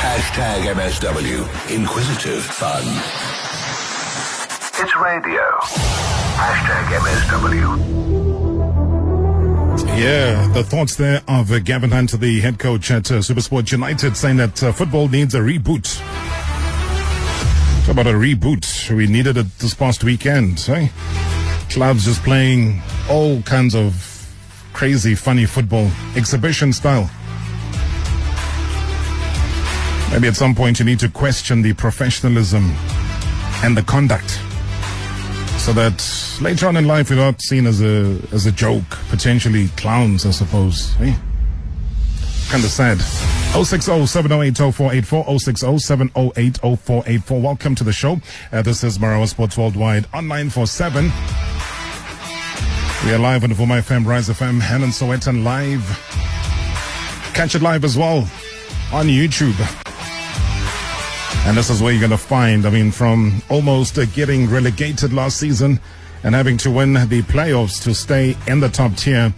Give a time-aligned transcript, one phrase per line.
[0.00, 1.44] Hashtag MSW.
[1.76, 2.82] Inquisitive fun.
[4.82, 5.42] It's radio.
[6.40, 7.66] Hashtag MSW.
[9.98, 14.16] Yeah, the thoughts there of uh, Gavin Hunt, the head coach at uh, Supersport United,
[14.16, 15.98] saying that uh, football needs a reboot.
[17.84, 18.90] Talk about a reboot.
[18.96, 20.64] We needed it this past weekend.
[20.70, 20.88] Eh?
[21.68, 22.80] Clubs just playing
[23.10, 24.32] all kinds of
[24.72, 27.10] crazy, funny football, exhibition style.
[30.10, 32.72] Maybe at some point you need to question the professionalism
[33.62, 34.40] and the conduct
[35.60, 39.68] so that later on in life you're not seen as a as a joke, potentially
[39.76, 40.94] clowns, I suppose.
[41.00, 41.14] Eh?
[42.48, 42.98] Kind of sad.
[43.52, 47.40] 060 708 0484 060 708 0484.
[47.40, 48.20] Welcome to the show.
[48.50, 51.04] Uh, this is Marawa Sports Worldwide on 947.
[53.04, 55.84] We are live on Vuma FM, Rise FM, Hanan Sowetan live.
[57.34, 58.28] Catch it live as well
[58.92, 59.89] on YouTube.
[61.46, 65.38] And this is where you're going to find, I mean, from almost getting relegated last
[65.38, 65.80] season
[66.22, 69.34] and having to win the playoffs to stay in the top tier.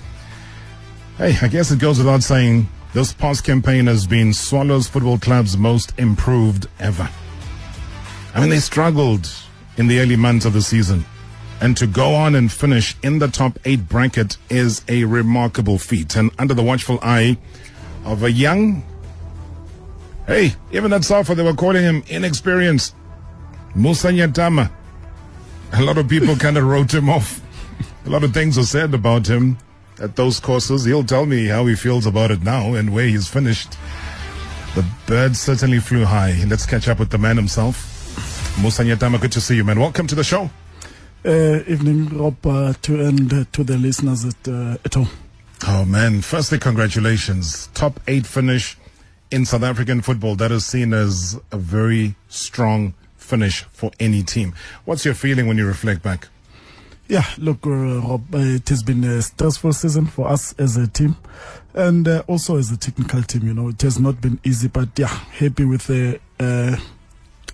[1.16, 5.56] Hey, I guess it goes without saying, this past campaign has been Swallows Football Club's
[5.56, 7.08] most improved ever.
[8.34, 9.30] I mean, they struggled
[9.78, 11.04] in the early months of the season.
[11.62, 16.16] And to go on and finish in the top eight bracket is a remarkable feat.
[16.16, 17.38] And under the watchful eye
[18.04, 18.84] of a young
[20.26, 22.94] Hey, even at Safa, they were calling him inexperienced.
[23.74, 24.70] Musa Nyatama.
[25.72, 27.40] A lot of people kind of wrote him off.
[28.06, 29.58] A lot of things were said about him
[30.00, 30.84] at those courses.
[30.84, 33.76] He'll tell me how he feels about it now and where he's finished.
[34.74, 36.42] The bird certainly flew high.
[36.46, 37.88] Let's catch up with the man himself.
[38.60, 39.80] Musa Nyatama, good to see you, man.
[39.80, 40.50] Welcome to the show.
[41.24, 45.08] Uh, evening, Rob, uh, to and uh, to the listeners at, uh, at home.
[45.66, 46.20] Oh, man.
[46.20, 47.68] Firstly, congratulations.
[47.74, 48.76] Top eight finish
[49.32, 54.54] in South African football, that is seen as a very strong finish for any team.
[54.84, 56.28] What's your feeling when you reflect back?
[57.08, 60.86] Yeah, look, uh, Rob, uh, it has been a stressful season for us as a
[60.86, 61.16] team
[61.74, 63.46] and uh, also as a technical team.
[63.46, 66.20] You know, it has not been easy, but yeah, happy with the.
[66.38, 66.76] Uh,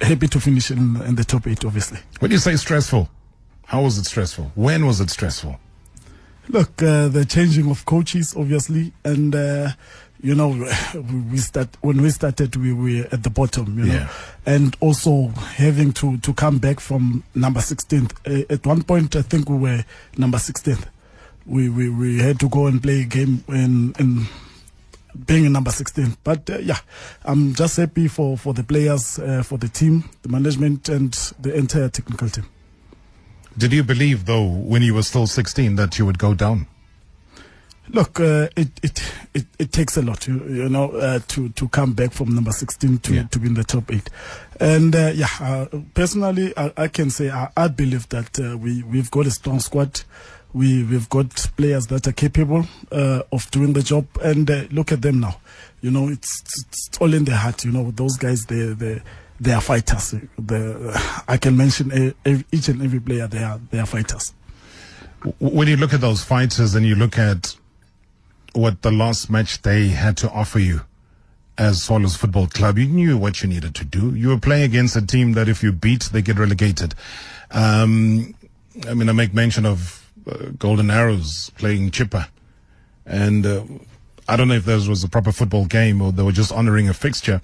[0.01, 1.99] happy to finish in, in the top eight, obviously.
[2.21, 3.09] When you say stressful,
[3.65, 4.53] how was it stressful?
[4.55, 5.59] When was it stressful?
[6.49, 9.73] Look, uh, the changing of coaches, obviously, and uh,
[10.21, 10.49] you know,
[11.31, 14.09] we start when we started, we were at the bottom, you know, Yeah.
[14.47, 18.13] and also having to to come back from number 16th.
[18.27, 19.85] Uh, at one point, I think we were
[20.17, 20.85] number 16th.
[21.47, 24.27] We we, we had to go and play a game in in
[25.27, 26.17] being in number 16.
[26.25, 26.79] But uh, yeah,
[27.25, 31.55] I'm just happy for for the players, uh, for the team, the management, and the
[31.55, 32.45] entire technical team.
[33.57, 36.67] Did you believe, though, when you were still 16, that you would go down?
[37.91, 41.69] Look, uh, it, it it it takes a lot, you, you know, uh, to to
[41.69, 43.23] come back from number 16 to, Yeah.
[43.25, 44.11] to be in the top eight,
[44.61, 48.83] and uh, yeah, uh, personally, I, I can say I, I believe that uh, we
[48.83, 50.03] we've got a strong squad,
[50.53, 54.93] we we've got players that are capable uh, of doing the job, and uh, look
[54.93, 55.41] at them now,
[55.81, 59.01] you know, it's it's all in their heart, you know, those guys they they
[59.41, 60.15] they are fighters.
[60.39, 62.15] The I can mention
[62.53, 64.35] each and every player they are they are fighters.
[65.39, 67.57] When you look at those fighters and you look at
[68.59, 70.83] what the last match they had to offer you
[71.59, 74.15] as Swallows Football Club, you knew what you needed to do.
[74.15, 76.95] You were playing against a team that if you beat, they get relegated.
[77.51, 78.35] Um,
[78.89, 82.29] I mean, I make mention of uh, Golden Arrows playing Chippa.
[83.05, 83.65] And uh,
[84.29, 86.89] I don't know if this was a proper football game or they were just honoring
[86.89, 87.41] a fixture,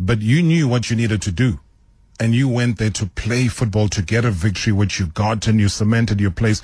[0.00, 1.60] but you knew what you needed to do.
[2.20, 5.60] And you went there to play football to get a victory, which you got, and
[5.60, 6.62] you cemented your place.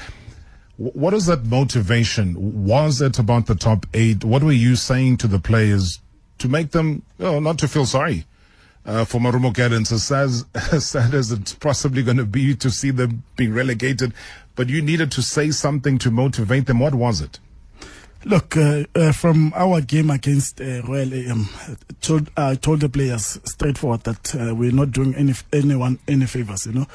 [0.76, 2.64] Wh- What is that motivation?
[2.64, 4.24] Was it about the top eight?
[4.24, 6.00] What were you saying to the players
[6.38, 7.02] to make them,
[7.40, 8.26] not to feel sorry
[8.84, 9.54] uh, for Marumo
[10.04, 14.12] sad, as sad as it's possibly going to be to see them being relegated,
[14.56, 16.80] but you needed to say something to motivate them.
[16.80, 17.38] What was it?
[18.26, 21.48] Look, uh, uh, from our game against uh, Royal AM,
[22.00, 26.64] told, I told the players straightforward that uh, we're not doing any anyone any favors.
[26.64, 26.86] You know,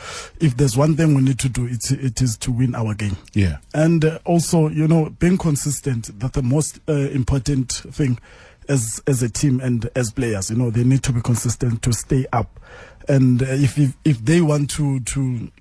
[0.42, 3.18] if there's one thing we need to do, it's, it is to win our game.
[3.33, 3.57] Yeah.
[3.75, 6.19] And uh, also, you know, being consistent.
[6.19, 8.19] That the most uh, important thing
[8.68, 10.50] as as a team and as players.
[10.50, 12.59] You know, they need to be consistent to stay up.
[13.07, 15.51] And uh, if, if if they want to to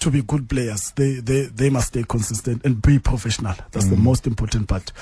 [0.00, 3.54] to be good players, they, they, they must stay consistent and be professional.
[3.72, 4.92] That's the most important part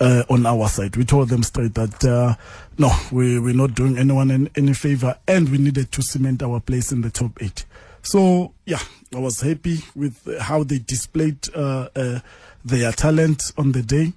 [0.00, 0.96] uh, on our side.
[0.96, 2.34] We told them straight that uh,
[2.78, 6.60] no, we, we're not doing anyone any, any favor and we needed to cement our
[6.60, 7.64] place in the top eight.
[8.02, 8.80] So, yeah,
[9.14, 12.20] I was happy with how they displayed uh, uh,
[12.64, 14.12] their talent on the day.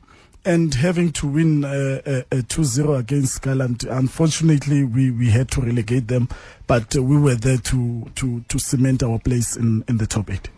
[0.45, 5.61] And having to win uh, a, a 2-0 against Scotland, Unfortunately, we, we had to
[5.61, 6.29] relegate them,
[6.67, 10.29] but uh, we were there to, to, to cement our place in, in the top
[10.29, 10.49] eight.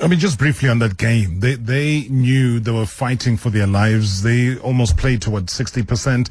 [0.00, 3.66] I mean, just briefly on that game, they they knew they were fighting for their
[3.66, 4.22] lives.
[4.22, 6.30] They almost played towards sixty percent.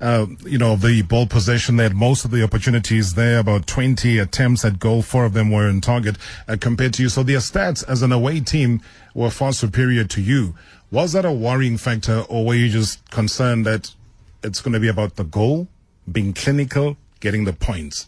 [0.00, 3.38] Uh, you know, the ball possession, they had most of the opportunities there.
[3.38, 6.16] About twenty attempts at goal, four of them were in target
[6.46, 7.08] uh, compared to you.
[7.08, 8.82] So their stats as an away team
[9.14, 10.54] were far superior to you.
[10.90, 13.94] Was that a worrying factor, or were you just concerned that
[14.42, 15.66] it's going to be about the goal,
[16.10, 18.06] being clinical, getting the points?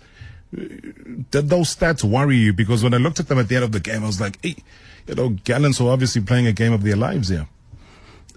[0.50, 2.52] Did those stats worry you?
[2.52, 4.38] Because when I looked at them at the end of the game, I was like,
[4.42, 4.56] hey,
[5.06, 7.48] you know, Gallants were obviously playing a game of their lives here.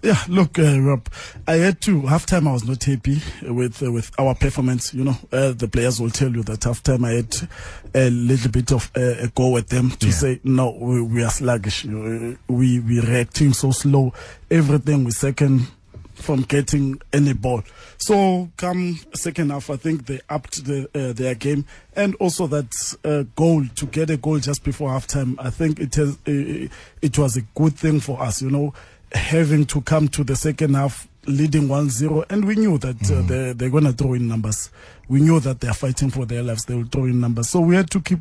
[0.03, 1.07] Yeah, look, uh, Rob,
[1.47, 2.47] I had to halftime.
[2.47, 4.93] I was not happy with uh, with our performance.
[4.95, 7.49] You know, uh, the players will tell you that halftime I had
[7.93, 10.11] a little bit of a go at them to Yeah.
[10.13, 11.85] say no, we, we are sluggish.
[11.85, 14.11] Know, we we reacting so slow.
[14.49, 15.67] Everything we second
[16.15, 17.61] from getting any ball.
[17.97, 21.65] So come second half, I think they upped the, uh, their game,
[21.95, 22.71] and also that
[23.03, 25.35] uh, goal to get a goal just before halftime.
[25.37, 26.67] I think it has uh,
[27.03, 28.41] it was a good thing for us.
[28.41, 28.73] You know,
[29.13, 33.53] having to come to the second half leading 1-0 and we knew that uh, they,
[33.53, 34.71] they're going to throw in numbers.
[35.07, 37.49] We knew that they're fighting for their lives they will throw in numbers.
[37.49, 38.19] So we had to keep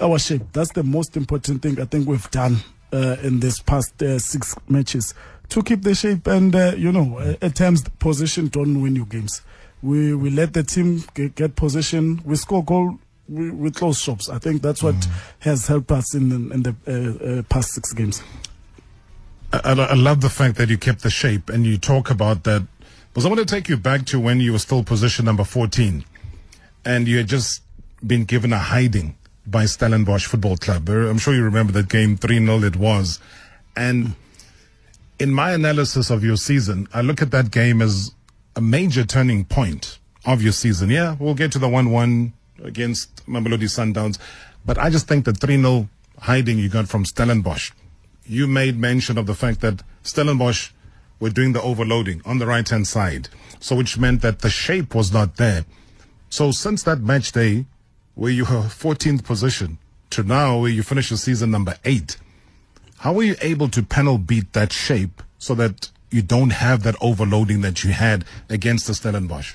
[0.00, 0.42] our shape.
[0.52, 2.56] That's the most important thing i think we've done
[2.92, 5.14] uh, in this past uh, six matches
[5.50, 6.26] to keep the shape.
[6.26, 9.42] And uh, you know at times position don't win you games.
[9.82, 12.22] We we let the team get, get position.
[12.24, 12.98] We score goal
[13.28, 14.96] we, we close shops i think that's what
[15.38, 18.22] has helped us in, in, in the uh, uh, past six games
[19.52, 22.66] I, I love the fact that you kept the shape and you talk about that.
[23.08, 26.04] Because I want to take you back to when you were still position number 14
[26.84, 27.62] and you had just
[28.04, 29.16] been given a hiding
[29.46, 30.88] by Stellenbosch Football Club.
[30.88, 33.20] Uh, I'm sure you remember that game 3 0 it was.
[33.76, 34.14] And
[35.18, 38.12] in my analysis of your season, I look at that game as
[38.56, 40.88] a major turning point of your season.
[40.88, 42.32] Yeah, we'll get to the 1 1
[42.64, 44.18] against Mamelodi Sundowns.
[44.64, 45.88] But I just think the 3 0
[46.20, 47.72] hiding you got from Stellenbosch
[48.26, 50.70] you made mention of the fact that Stellenbosch
[51.20, 53.28] were doing the overloading on the right hand side.
[53.60, 55.64] So which meant that the shape was not there.
[56.28, 57.66] So since that match day
[58.14, 59.78] where you were 14th position
[60.10, 62.16] to now where you finish your season number eight,
[62.98, 66.96] how were you able to panel beat that shape so that you don't have that
[67.00, 69.54] overloading that you had against the Stellenbosch?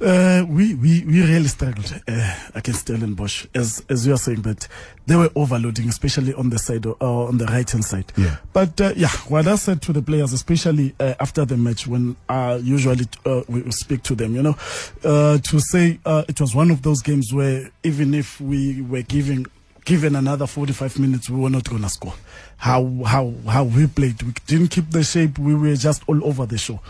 [0.00, 4.66] Uh, we, we, we really struggled uh, against Stellenbosch, as as you are saying but
[5.06, 8.12] they were overloading, especially on the side or uh, on the right hand side.
[8.16, 8.36] Yeah.
[8.52, 12.16] But uh, yeah, what I said to the players, especially uh, after the match, when
[12.28, 14.56] I usually uh, we speak to them, you know,
[15.04, 19.02] uh, to say uh, it was one of those games where even if we were
[19.02, 19.46] giving
[19.84, 22.14] given another 45 minutes, we were not going to score.
[22.56, 25.38] How how how we played, we didn't keep the shape.
[25.38, 26.80] We were just all over the show.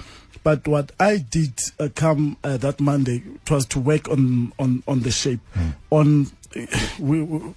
[0.44, 5.00] But what I did uh, come uh, that Monday was to work on on on
[5.00, 5.40] the shape.
[5.90, 6.26] On
[7.00, 7.54] we, we,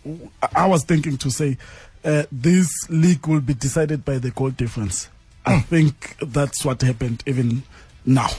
[0.56, 1.58] I was thinking to say
[2.04, 5.10] uh, this league will be decided by the goal difference.
[5.46, 7.64] I think that's what happened even
[8.06, 8.30] now.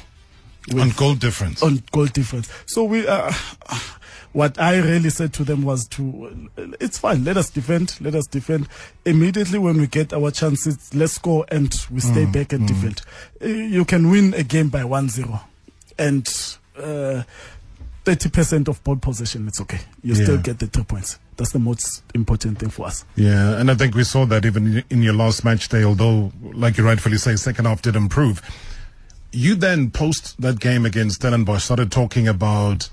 [0.69, 1.62] with- On goal difference.
[1.62, 2.51] on goal difference.
[2.67, 3.33] So we, uh,
[4.33, 6.49] what I really said to them was to,
[6.81, 7.25] it's fine.
[7.25, 7.97] Let us defend.
[8.01, 8.69] Let us defend.
[9.05, 13.03] Immediately when we get our chances, let's score and we stay back and defend.
[13.43, 15.41] Uh, You can win a game by 1-0
[15.99, 16.27] and,
[16.77, 17.23] uh,
[18.05, 19.81] 30% of ball possession, it's okay.
[20.03, 21.19] You still get the three points.
[21.37, 23.05] That's the most important thing for us.
[23.17, 26.79] Yeah, and I think we saw that even in your last match day, although, like
[26.79, 28.41] you rightfully say, second half did improve.
[29.31, 32.89] You then, post that game against Stellenbosch, started talking about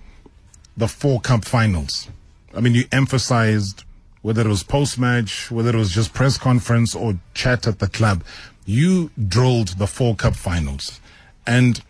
[0.77, 2.09] the four cup finals.
[2.55, 3.83] I mean, you emphasized
[4.21, 7.87] whether it was post match, whether it was just press conference or chat at the
[7.87, 8.23] club.
[8.65, 10.99] You drilled the four cup finals.
[11.45, 11.81] And,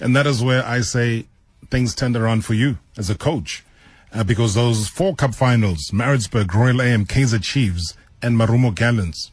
[0.00, 1.26] and that is where I say
[1.70, 3.64] things turned around for you as a coach.
[4.12, 9.32] Uh, because those four cup finals, Maritzburg, Royal AM, Kaiser Chiefs, and Marumo Gallants,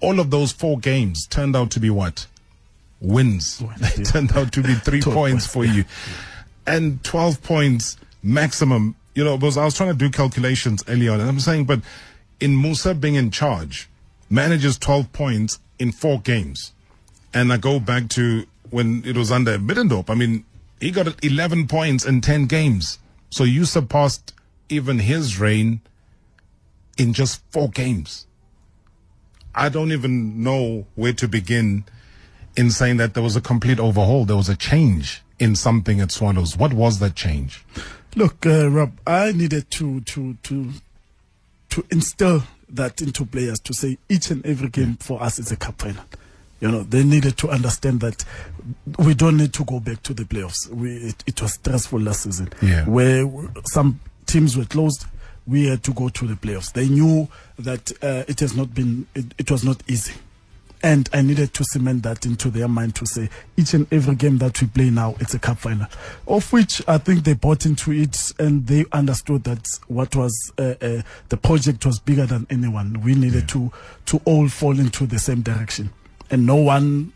[0.00, 2.26] all of those four games turned out to be what?
[3.00, 3.60] Wins.
[3.78, 5.84] They turned out to be three points, for you.
[6.66, 8.96] And 12 points maximum.
[9.14, 11.80] You know, because I was trying to do calculations early on, and I'm saying, but
[12.40, 13.88] in Musa being in charge,
[14.28, 16.72] manages 12 points in four games.
[17.32, 20.10] And I go back to when it was under Middendorp.
[20.10, 20.44] I mean,
[20.80, 22.98] he got 11 points in 10 games.
[23.30, 24.34] So you surpassed
[24.68, 25.80] even his reign
[26.98, 28.26] in just four games.
[29.54, 31.84] I don't even know where to begin
[32.56, 34.24] in saying that there was a complete overhaul.
[34.24, 36.56] There was a change in something at Swallows.
[36.56, 37.64] What was that change?
[38.16, 40.70] Look, uh, Rob, I needed to to to
[41.70, 45.56] to instill that into players to say each and every game for us is a
[45.56, 46.04] cup final.
[46.60, 48.24] You know, they needed to understand that
[48.98, 50.68] we don't need to go back to the playoffs.
[50.70, 52.84] We, it, it was stressful last season, Yeah.
[52.86, 53.28] where
[53.66, 55.04] some teams were closed.
[55.46, 56.72] We had to go to the playoffs.
[56.72, 60.14] They knew that uh, it has not been, it, it was not easy.
[60.84, 64.36] And I needed to cement that into their mind to say each and every game
[64.36, 65.86] that we play now, it's a cup final.
[66.28, 70.74] Of which I think they bought into it and they understood that what was uh,
[70.82, 71.00] uh,
[71.30, 73.00] the project was bigger than anyone.
[73.02, 73.72] We needed to
[74.04, 75.90] to all fall into the same direction,
[76.30, 77.14] and no one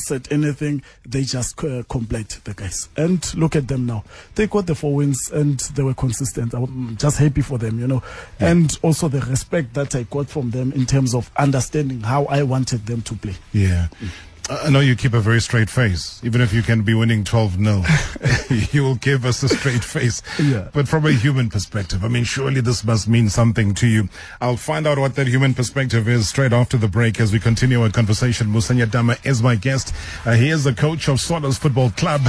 [0.00, 0.82] said anything.
[1.06, 2.88] They just uh, complied, the guys.
[2.96, 4.04] And look at them now.
[4.34, 6.54] They got the four wins and they were consistent.
[6.54, 8.02] I'm just happy for them, you know.
[8.38, 12.42] And also the respect that I got from them in terms of understanding how I
[12.42, 13.34] wanted them to play.
[13.52, 13.88] Yeah.
[14.02, 14.06] I
[14.50, 16.20] I know you keep a very straight face.
[16.24, 17.82] Even if you can be winning 12 0,
[18.72, 20.22] you will give us a straight face.
[20.38, 20.68] Yeah.
[20.72, 24.08] But from a human perspective, I mean, surely this must mean something to you.
[24.40, 27.82] I'll find out what that human perspective is straight after the break as we continue
[27.82, 28.50] our conversation.
[28.50, 29.94] Musa Nyatama is my guest.
[30.24, 32.22] Uh, he is the coach of Swallows Football Club.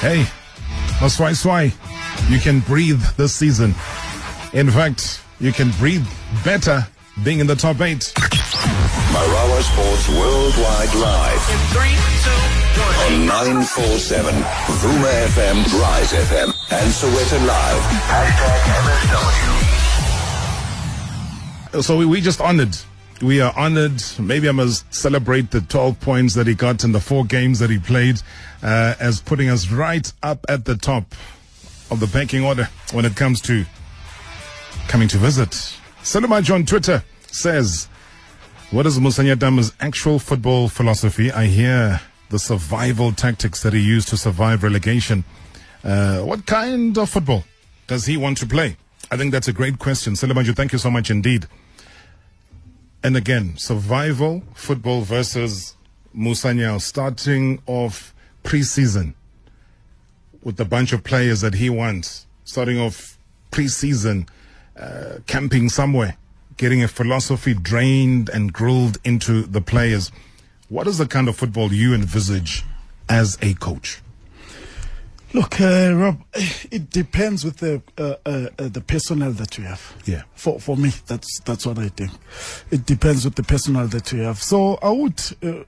[0.00, 0.26] Hey,
[1.00, 1.72] Maswai Swai,
[2.30, 3.74] you can breathe this season.
[4.52, 6.06] In fact, you can breathe
[6.44, 6.86] better
[7.22, 8.12] being in the top eight.
[9.12, 12.30] Marawa Sports Worldwide Live In three, two,
[12.80, 13.20] one.
[13.20, 14.34] on 947
[14.80, 17.82] Vuma FM, Rise FM, and Sowetan Live.
[18.08, 18.60] Hashtag
[21.72, 21.82] MSW.
[21.82, 22.74] So we, we just honored.
[23.20, 24.02] We are honored.
[24.18, 27.68] Maybe I must celebrate the 12 points that he got in the four games that
[27.70, 28.20] he played
[28.62, 31.14] uh, as putting us right up at the top
[31.90, 33.64] of the banking order when it comes to
[34.88, 35.50] coming to visit.
[36.02, 37.88] Salimaj on Twitter says,
[38.72, 41.30] What is Musa Nyatama's actual football philosophy?
[41.30, 42.00] I hear
[42.30, 45.24] the survival tactics that he used to survive relegation.
[45.84, 47.44] Uh, what kind of football
[47.86, 48.78] does he want to play?
[49.10, 50.14] I think that's a great question.
[50.14, 51.46] Salimaj, thank you so much indeed.
[53.04, 55.76] And again, survival football versus
[56.16, 59.12] Musanya starting off preseason
[60.42, 63.18] with the bunch of players that he wants, starting off
[63.50, 64.26] preseason,
[64.80, 66.16] uh, camping somewhere,
[66.56, 70.10] getting a philosophy drained and grilled into the players.
[70.68, 72.64] What is the kind of football you envisage
[73.08, 74.00] as a coach?
[75.34, 79.94] Look, uh, Rob, it depends with the uh, uh, uh, the personnel that you have.
[80.04, 80.22] Yeah.
[80.34, 82.10] For for me, that's that's what I think.
[82.70, 84.42] It depends with the personnel that you have.
[84.42, 85.64] So I would, uh,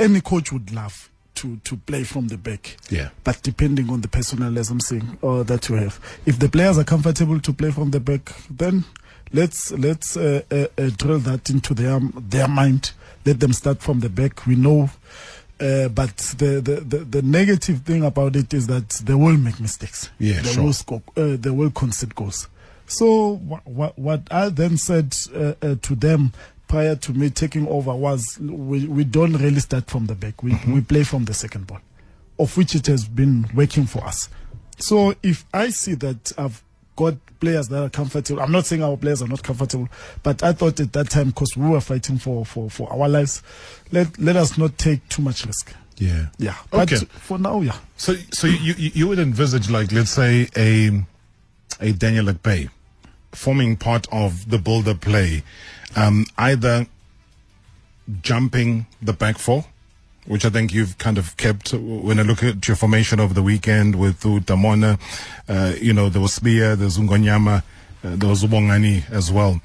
[0.00, 2.76] any coach would love to to play from the back.
[2.90, 3.10] Yeah.
[3.22, 6.76] But depending on the personnel, as I'm saying, uh, that you have, if the players
[6.78, 8.84] are comfortable to play from the back, then
[9.34, 12.92] let's let's uh, uh, uh, drill that into their their mind.
[13.26, 14.46] Let them start from the back.
[14.46, 14.90] We know.
[15.60, 19.60] Uh, but the, the, the, the negative thing about it is that they will make
[19.60, 20.10] mistakes.
[20.18, 20.64] Yeah, they sure.
[20.64, 21.02] will score.
[21.16, 22.48] Uh, they will concede goals.
[22.86, 26.32] So what, what, what I then said uh, uh, to them
[26.66, 30.42] prior to me taking over was we, we don't really start from the back.
[30.42, 30.74] We Mm-hmm.
[30.74, 31.80] we play from the second ball,
[32.38, 34.28] of which it has been working for us.
[34.78, 36.62] So if I see that I've
[36.96, 39.88] got players that are comfortable, I'm not saying our players are not comfortable,
[40.22, 43.42] but I thought at that time because we were fighting for, for, for our lives,
[43.92, 45.74] let let us not take too much risk.
[45.96, 46.26] Yeah.
[46.38, 46.56] Yeah.
[46.70, 47.04] But Okay.
[47.06, 47.76] for now, yeah.
[47.96, 50.90] So, so you, you you would envisage like let's say a
[51.80, 52.70] a Daniel Akpeyi
[53.32, 55.42] forming part of the builder play,
[55.96, 56.86] um, either
[58.22, 59.64] jumping the back four,
[60.26, 63.42] which I think you've kind of kept when I look at your formation over the
[63.42, 64.98] weekend with Utamona,
[65.48, 67.62] uh, you know, there was Spear, there's Ungonyama,
[68.02, 69.60] uh, there was Ubongani as well.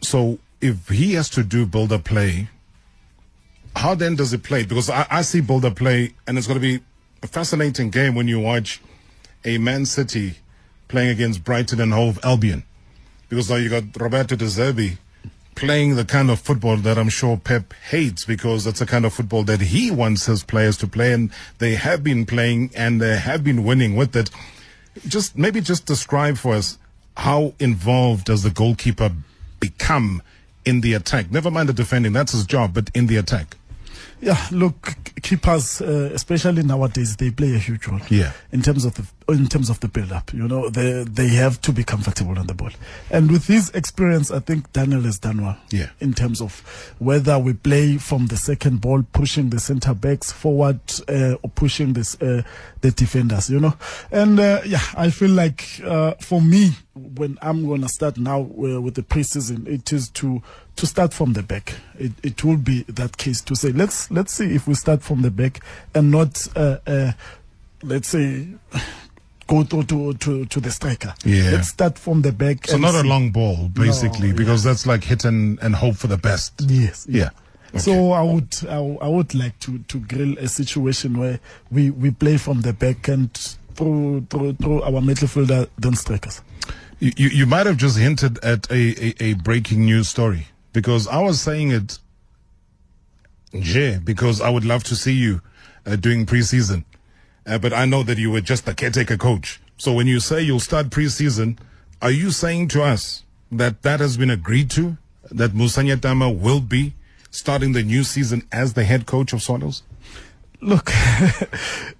[0.00, 2.48] So if he has to do builder play,
[3.76, 4.64] how then does it play?
[4.64, 6.82] Because I, I see builder play, and it's going to be
[7.22, 8.80] a fascinating game when you watch
[9.44, 10.36] a Man City
[10.88, 12.64] playing against Brighton and Hove Albion.
[13.28, 14.98] Because now you got Roberto De Zerbi
[15.56, 19.12] playing the kind of football that I'm sure Pep hates because that's the kind of
[19.12, 23.18] football that he wants his players to play, and they have been playing and they
[23.18, 24.30] have been winning with it.
[25.08, 26.78] Just maybe just describe for us
[27.16, 29.10] how involved does the goalkeeper
[29.58, 30.22] become
[30.64, 31.30] in the attack?
[31.30, 33.56] Never mind the defending, that's his job, but in the attack.
[34.20, 38.00] Yeah, look, keepers, uh, especially nowadays, they play a huge role.
[38.08, 38.32] Yeah.
[38.52, 41.60] In terms of the in terms of the build up, you know, they they have
[41.62, 42.70] to be comfortable on the ball.
[43.10, 45.58] And with his experience, I think Daniel has done well.
[45.70, 45.90] Yeah.
[46.00, 46.60] In terms of
[46.98, 51.94] whether we play from the second ball, pushing the centre backs forward, uh, or pushing
[51.94, 52.42] this uh,
[52.82, 53.74] the defenders, you know.
[54.12, 58.80] And uh, yeah, I feel like uh, for me, when I'm gonna start now uh,
[58.80, 60.40] with the preseason, it is to
[60.76, 61.74] to start from the back.
[61.98, 65.22] It, it will be that case to say let's let's see if we start from
[65.22, 65.60] the back
[65.94, 67.12] and not uh, uh,
[67.82, 68.46] let's say
[69.46, 71.14] go to, to to to the striker.
[71.24, 71.50] Yeah.
[71.52, 72.66] Let's start from the back.
[72.66, 76.06] So not a long ball, basically, No, because that's like hit and, and hope for
[76.06, 76.54] the best.
[76.66, 77.06] Yes.
[77.08, 77.30] Yeah.
[77.76, 82.10] So I would I, I would like to to grill a situation where we we
[82.10, 83.32] play from the back and
[83.74, 86.42] through through through our midfielder then strikers.
[86.98, 91.06] You, you, you might have just hinted at a, a, a breaking news story because
[91.06, 91.98] I was saying it,
[93.52, 95.42] yeah, because I would love to see you
[95.84, 96.84] uh, doing preseason.
[97.46, 99.60] Uh, but I know that you were just the caretaker coach.
[99.78, 101.58] So when you say you'll start preseason,
[102.02, 104.96] are you saying to us that that has been agreed to?
[105.30, 106.94] That Musa Nyatama will be
[107.30, 109.82] starting the new season as the head coach of Swallows?
[110.60, 111.42] Look, uh,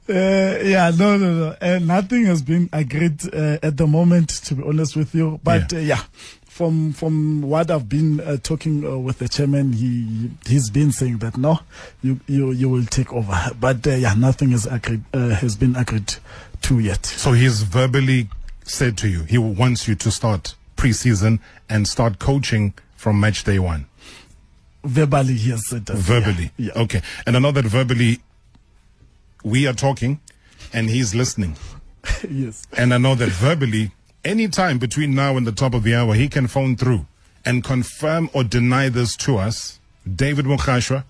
[0.08, 1.56] yeah, no, no, no.
[1.60, 5.38] Uh, nothing has been agreed uh, at the moment, to be honest with you.
[5.44, 5.78] But Yeah.
[5.78, 6.02] yeah, uh, yeah
[6.56, 11.18] from from what I've been uh, talking uh, with the chairman, he he's been saying
[11.18, 11.60] that no,
[12.02, 13.50] you you you will take over.
[13.60, 16.14] But uh, yeah, nothing is agreed uh, has been agreed
[16.62, 17.04] to yet.
[17.04, 18.30] So he's verbally
[18.64, 23.58] said to you he wants you to start preseason and start coaching from match day
[23.58, 23.86] one.
[24.82, 25.96] Verbally, he has said that.
[25.96, 26.52] Verbally.
[26.56, 26.72] Yeah.
[26.74, 26.82] yeah.
[26.84, 27.02] Okay.
[27.26, 28.20] And I know that verbally
[29.44, 30.20] we are talking
[30.72, 31.56] and he's listening.
[32.30, 32.66] yes.
[32.78, 33.90] And I know that verbally,
[34.26, 37.06] anytime between now and the top of the hour, he can phone through
[37.44, 39.78] and confirm or deny this to us.
[40.04, 41.04] David Mogashoa,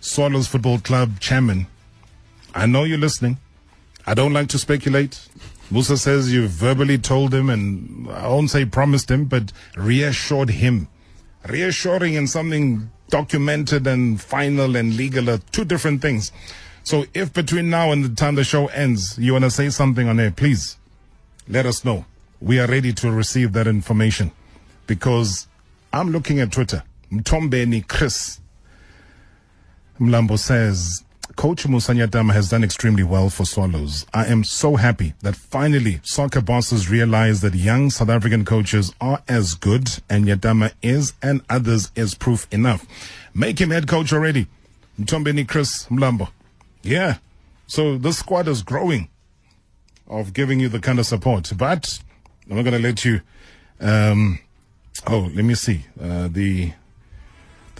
[0.00, 1.66] Swallows Football Club chairman.
[2.54, 3.36] I know you're listening.
[4.06, 5.28] I don't like to speculate.
[5.70, 10.88] Musa says you verbally told him, and I won't say promised him, but reassured him.
[11.46, 16.32] Reassuring and something documented and final and legal are two different things.
[16.82, 20.08] So if between now and the time the show ends, you want to say something
[20.08, 20.76] on air, please
[21.46, 22.06] let us know.
[22.40, 24.32] We are ready to receive that information
[24.86, 25.46] because
[25.92, 26.82] I'm looking at Twitter.
[27.12, 28.40] Mtombeni Chris
[30.00, 31.04] Mlambo says,
[31.36, 34.06] Coach Musa Nyatama has done extremely well for Swallows.
[34.14, 39.22] I am so happy that finally soccer bosses realize that young South African coaches are
[39.28, 42.86] as good and Yatama is and others is proof enough.
[43.34, 44.46] Make him head coach already.
[44.98, 46.30] Mtombeni Chris Mlambo.
[46.82, 47.18] Yeah.
[47.66, 49.08] So this squad is growing
[50.08, 51.52] of giving you the kind of support.
[51.56, 52.00] But
[52.50, 53.20] I'm not going to let you.
[53.80, 54.40] Um,
[55.06, 55.86] oh, let me see.
[56.00, 56.72] Uh, the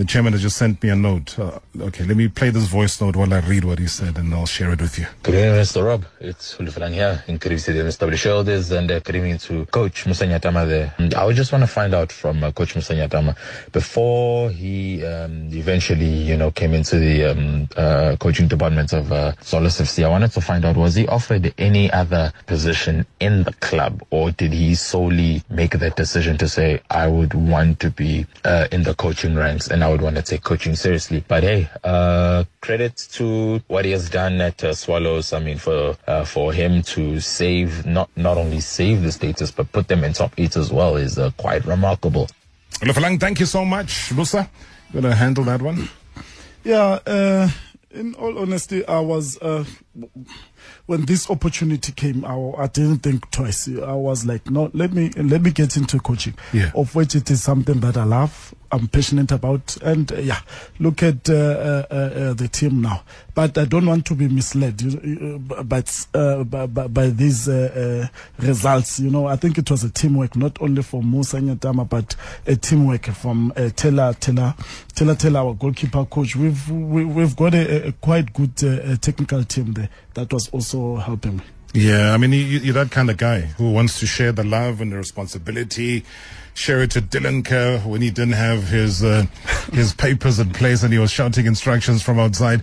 [0.01, 1.39] the chairman has just sent me a note.
[1.39, 4.33] Uh, okay, let me play this voice note while I read what he said, and
[4.33, 5.07] I'll share it with you.
[5.23, 5.85] Good evening, Mr.
[5.85, 6.07] Rob.
[6.21, 10.25] It's Hulifalan here, in Karibi Stadium, MSW Shoulders, and uh, good evening to Coach Musa
[10.25, 10.95] Nyatama there.
[10.97, 13.37] And I would just want to find out from uh, Coach Musa Nyatama,
[13.73, 19.35] before he um, eventually, you know, came into the um, uh, coaching department of uh,
[19.43, 23.53] Solace FC, I wanted to find out, was he offered any other position in the
[23.53, 28.25] club, or did he solely make that decision to say, I would want to be
[28.47, 31.25] uh, in the coaching ranks and I would want to take coaching seriously?
[31.27, 35.33] But hey, uh, credit to what he has done at uh, Swallows.
[35.33, 39.71] I mean, for uh, for him to save not not only save the status but
[39.73, 42.29] put them in top eight as well is uh, quite remarkable.
[42.81, 44.13] Lefalang, thank you so much.
[44.13, 44.49] Musa,
[44.93, 45.89] gonna handle that one.
[46.65, 47.49] Yeah, uh,
[47.91, 49.65] in all honesty, I was uh,
[50.87, 53.69] when this opportunity came, I, I didn't think twice.
[53.69, 56.71] I was like, no, let me let me get into coaching, Yeah.
[56.75, 58.55] of which it is something that I love.
[58.73, 60.39] I'm passionate about, and uh, yeah,
[60.79, 63.03] look at uh, uh, uh, uh, the team now.
[63.35, 68.07] But I don't want to be misled, you, you, but uh, by, by, these uh,
[68.07, 69.01] uh, results.
[69.01, 72.15] You know, I think it was a teamwork, not only for Musa Nyatama, but
[72.47, 74.55] a teamwork from uh, Taylor, Taylor,
[74.95, 76.37] Taylor, Taylor, our goalkeeper coach.
[76.37, 80.49] We've we, we've got a, a quite good uh, uh, technical team there that was
[80.51, 80.60] also
[80.97, 81.43] helping me.
[81.73, 84.81] Yeah, I mean, you, you're that kind of guy who wants to share the love
[84.81, 86.05] and the responsibility.
[86.53, 89.27] Share it to Dylan Kerr when he didn't have his uh,
[89.73, 92.63] his papers in place and he was shouting instructions from outside.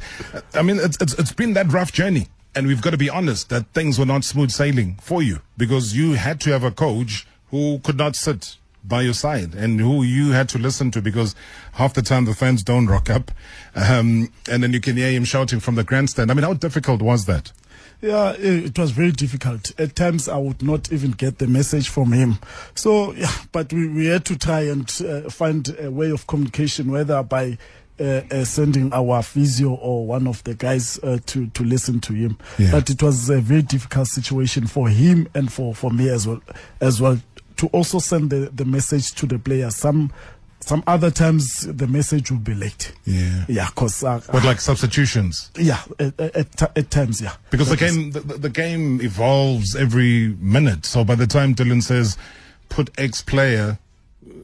[0.53, 3.49] I mean, it's, it's it's been that rough journey, and we've got to be honest
[3.49, 7.25] that things were not smooth sailing for you because you had to have a coach
[7.49, 11.35] who could not sit by your side and who you had to listen to because
[11.73, 13.31] half the time the fans don't rock up,
[13.73, 16.29] um, and then you can hear him shouting from the grandstand.
[16.29, 17.53] I mean, how difficult was that?
[18.01, 19.77] Yeah, it was very difficult.
[19.79, 22.37] At times, I would not even get the message from him.
[22.75, 26.91] So, yeah, but we, we had to try and uh, find a way of communication,
[26.91, 27.57] whether by
[27.99, 32.13] uh, uh, sending our physio or one of the guys uh, to to listen to
[32.13, 32.37] him.
[32.59, 32.69] Yeah.
[32.71, 36.41] But it was a very difficult situation for him and for, for me as well
[36.79, 37.17] as well
[37.55, 39.75] to also send the, the message to the players.
[39.75, 40.13] Some
[40.67, 42.91] some other times the message will be late.
[43.05, 43.45] Yeah.
[43.47, 45.49] Yeah, cause uh, But like substitutions.
[45.57, 47.35] yeah, at, at, at times, yeah.
[47.51, 50.85] Because the game, the, the game evolves every minute.
[50.85, 52.17] So by the time Dylan says,
[52.67, 53.79] put X player,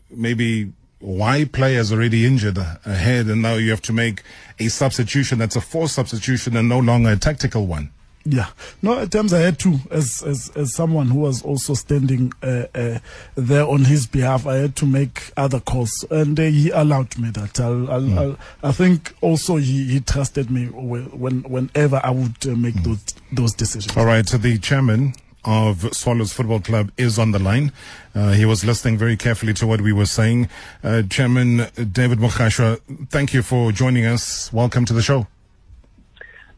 [0.09, 4.23] maybe Y player is already injured ahead, and now you have to make
[4.59, 7.91] a substitution that's a forced substitution and no longer a tactical one.
[8.25, 8.47] Yeah,
[8.81, 8.99] no.
[8.99, 12.99] At times I had to, as as as someone who was also standing uh, uh,
[13.35, 17.31] there on his behalf, I had to make other calls, and uh, he allowed me
[17.31, 17.59] that.
[17.59, 22.51] I'll, I'll, I'll, I think also he, he trusted me when whenever I would uh,
[22.55, 23.97] make those those decisions.
[23.97, 27.73] All right, so the chairman of Swallows Football Club is on the line.
[28.15, 30.47] Uh, he was listening very carefully to what we were saying.
[30.81, 34.53] Uh, Chairman David Mogashoa, thank you for joining us.
[34.53, 35.27] Welcome to the show.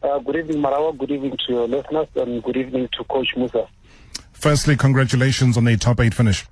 [0.02, 0.96] Uh, good evening, Marawa.
[0.96, 3.66] Good evening to your listeners, and good evening to Coach Musa.
[4.32, 6.46] Firstly, congratulations on a top eight finish.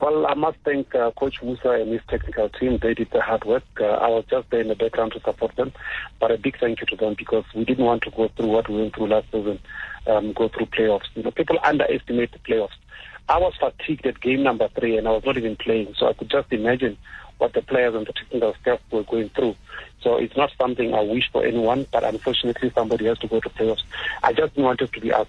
[0.00, 2.78] Well, I must thank uh, Coach Musa and his technical team.
[2.82, 3.62] They did the hard work.
[3.80, 5.72] Uh, I was just there in the background to support them,
[6.20, 8.68] but a big thank you to them because we didn't want to go through what
[8.68, 9.58] we went through last season,
[10.06, 11.06] um, go through playoffs.
[11.14, 12.76] You know, people underestimate the playoffs.
[13.28, 16.12] I was fatigued at game number three, and I was not even playing, so I
[16.12, 16.98] could just imagine
[17.42, 19.56] what the players and the technical staff were going through.
[20.00, 23.48] So it's not something I wish for anyone, but unfortunately, somebody has to go to
[23.50, 23.82] playoffs.
[24.22, 25.26] I just didn't want it to be us.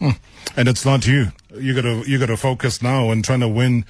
[0.00, 0.10] Hmm.
[0.56, 1.28] And it's not you.
[1.54, 3.84] You gotta you gotta focus now on trying to win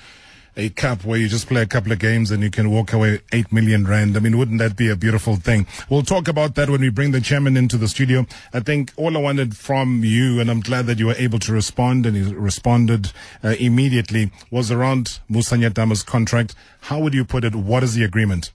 [0.57, 3.21] a cup where you just play a couple of games and you can walk away
[3.33, 4.17] eight million rand.
[4.17, 5.67] I mean, wouldn't that be a beautiful thing?
[5.89, 8.27] We'll talk about that when we bring the chairman into the studio.
[8.53, 11.53] I think all I wanted from you, and I'm glad that you were able to
[11.53, 13.13] respond and responded
[13.43, 16.55] uh, immediately, was around Musa Nyatama's contract.
[16.83, 17.55] How would you put it?
[17.55, 18.53] What is the agreement?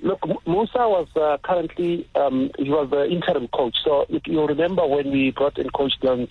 [0.00, 3.74] Look, Musa was uh, currently um, he was the interim coach.
[3.84, 6.28] So you remember when we brought in Coach Dylan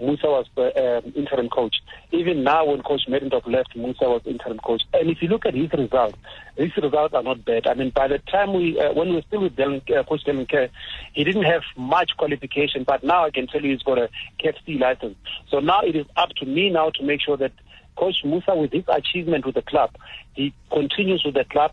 [0.00, 1.76] Musa was the um, interim coach.
[2.10, 4.82] Even now, when Coach Middendorp left, Musa was interim coach.
[4.92, 6.18] And if you look at his results,
[6.56, 7.68] his results are not bad.
[7.68, 10.70] I mean, by the time we uh, when we were still with uh, Coach Dylan
[11.12, 14.10] he didn't have much qualification, but now I can tell you he's got a
[14.42, 15.16] CAF C license.
[15.48, 17.52] So now it is up to me now to make sure that
[17.96, 19.90] Coach Musa, with his achievement with the club,
[20.34, 21.72] he continues with the club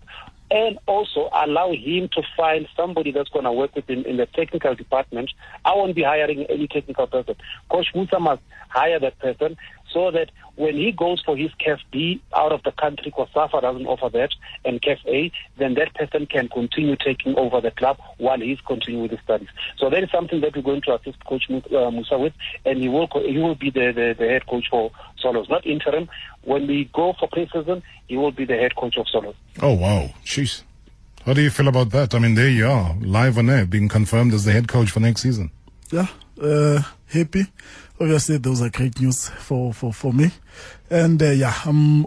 [0.51, 4.25] and also allow him to find somebody that's going to work with him in the
[4.27, 5.31] technical department.
[5.65, 7.35] I won't be hiring any technical person.
[7.71, 9.57] Coach Musa must hire that person
[9.93, 13.61] so that when he goes for his CAF B out of the country, because SAFA
[13.61, 14.31] doesn't offer that,
[14.65, 19.03] and CAF A, then that person can continue taking over the club while he's continuing
[19.03, 19.49] with his studies.
[19.77, 22.33] So that is something that we're going to assist Coach Mu- uh, Musa with,
[22.65, 26.09] and he will he will be the, the, the head coach for Solos, not interim.
[26.43, 29.35] When we go for pre-season, he will be the head coach of Solos.
[29.61, 30.63] Oh wow, jeez.
[31.25, 32.13] How do you feel about that?
[32.13, 34.99] I mean, there you are, live on air, being confirmed as the head coach for
[34.99, 35.51] next season.
[35.89, 36.07] yeah,
[36.41, 37.45] uh, happy.
[37.99, 40.31] Obviously, those are great news for, for, for me.
[40.89, 42.05] And uh, yeah, I'm,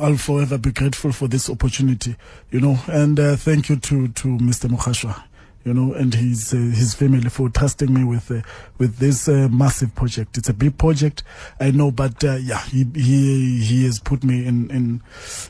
[0.00, 2.16] I'll forever be grateful for this opportunity,
[2.50, 2.78] you know.
[2.86, 4.70] And uh, thank you to, to Mr.
[4.70, 5.24] Mogashoa,
[5.64, 8.42] you know, and his uh, his family for trusting me with uh,
[8.78, 10.38] with this uh, massive project.
[10.38, 11.22] It's a big project,
[11.58, 15.02] I know, but uh, yeah, he he he has put me in in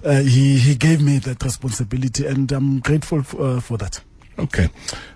[0.05, 4.01] uh, he he gave me that responsibility, and I'm grateful uh, for that.
[4.39, 4.65] Okay.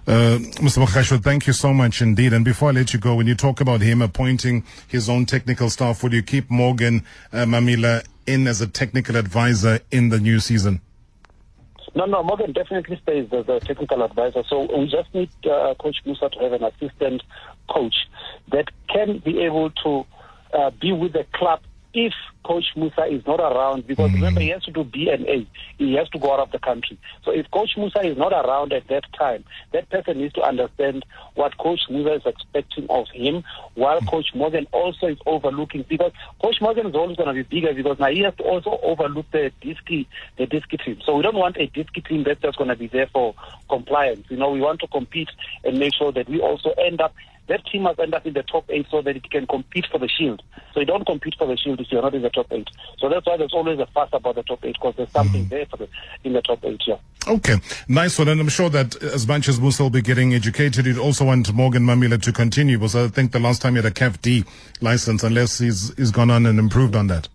[0.06, 0.84] Uh, Mr.
[0.84, 2.32] Mogashoa, thank you so much indeed.
[2.32, 5.70] And before I let you go, when you talk about him appointing his own technical
[5.70, 10.38] staff, would you keep Morgan uh, Mamila in as a technical advisor in the new
[10.38, 10.80] season?
[11.94, 14.44] No, no, Morgan definitely stays as a technical advisor.
[14.48, 17.22] So we just need uh, Coach Musa to have an assistant
[17.68, 17.94] coach
[18.52, 20.06] that can be able to
[20.52, 21.60] uh, be with the club
[21.94, 22.12] if
[22.44, 23.86] Coach Musa is not around.
[23.86, 24.14] Because mm.
[24.14, 25.46] remember, he has to do B and A.
[25.76, 26.98] He has to go out of the country.
[27.24, 31.04] So if Coach Musa is not around at that time, that person needs to understand
[31.34, 34.10] what Coach Musa is expecting of him, while mm.
[34.10, 35.84] Coach Morgan also is overlooking.
[35.88, 38.78] Because Coach Morgan is always going to be bigger because now he has to also
[38.82, 41.00] overlook the Diski, the Diski team.
[41.04, 43.34] So we don't want a Diski team that's just going to be there for
[43.68, 44.26] compliance.
[44.28, 45.28] You know, we want to compete
[45.64, 47.14] and make sure that we also end up
[47.48, 49.98] that team must end up in the top eight so that it can compete for
[49.98, 50.42] the shield.
[50.72, 52.68] So you don't compete for the shield if you're not in the top eight.
[52.98, 55.48] So that's why there's always a fuss about the top eight because there's something mm.
[55.48, 55.88] there for the
[56.24, 56.82] in the top eight.
[56.86, 56.96] Yeah.
[57.26, 57.56] Okay,
[57.88, 58.28] nice one.
[58.28, 61.52] And I'm sure that as much as Musa will be getting educated, you'd also want
[61.52, 64.44] Morgan Mamila to continue because I think the last time he had a CAF D
[64.80, 67.28] license, unless he's, he's gone on and improved on that.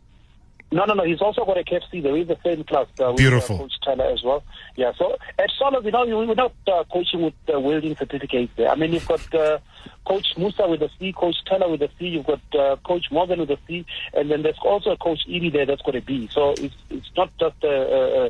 [0.74, 1.04] No, no, no.
[1.04, 2.02] He's also got a CAF C.
[2.02, 2.88] There is the same class.
[3.00, 3.56] Uh, with, Beautiful.
[3.56, 4.44] Uh, Coach Tyler as well.
[4.76, 4.92] Yeah.
[4.98, 8.70] So at Solos, you know, we're not uh, coaching with uh, welding certificates there.
[8.70, 9.60] I mean, you've got uh,
[10.06, 12.08] Coach Musa with a C, Coach Tyler with a C.
[12.08, 15.52] You've got uh, Coach Morgan with a C, and then there's also a Coach Edie
[15.52, 16.28] there that's got a B.
[16.32, 18.30] So it's it's not just uh, uh, uh,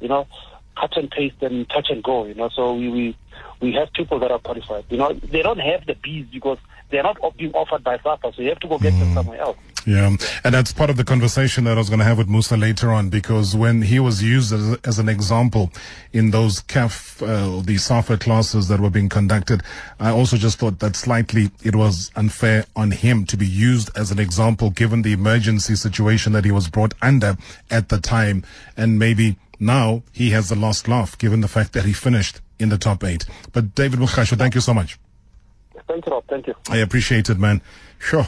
[0.00, 0.26] you know
[0.76, 2.24] cut and paste and touch and go.
[2.24, 3.16] You know, so we we
[3.60, 4.84] we have people that are qualified.
[4.90, 6.58] You know, they don't have the Bs because
[6.90, 9.56] they're not being offered by SAFA, so you have to go get them somewhere else.
[9.86, 12.56] Yeah, and that's part of the conversation that I was going to have with Musa
[12.56, 15.70] later on because when he was used as, as an example
[16.12, 19.62] in those CAF, uh, the SAFA classes that were being conducted,
[20.00, 24.10] I also just thought that slightly it was unfair on him to be used as
[24.10, 27.36] an example given the emergency situation that he was brought under
[27.70, 28.42] at the time.
[28.78, 32.70] And maybe now he has the last laugh given the fact that he finished in
[32.70, 33.26] the top eight.
[33.52, 34.98] But David Mogashoa, thank you so much.
[35.86, 36.24] Thank you, Rob.
[36.26, 36.54] Thank you.
[36.70, 37.60] I appreciate it, man.
[37.98, 38.26] Sure.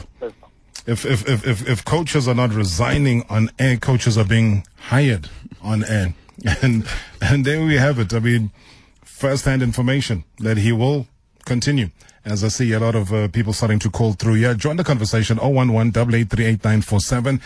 [0.87, 5.29] If, if, if, if, if coaches are not resigning on air, coaches are being hired
[5.61, 6.13] on air.
[6.61, 6.87] And,
[7.19, 8.13] and there we have it.
[8.13, 8.51] I mean,
[9.03, 11.07] first-hand information that he will
[11.45, 11.89] continue.
[12.23, 14.53] As I see a lot of uh, people starting to call through here.
[14.53, 17.41] Join the conversation 011 8838947.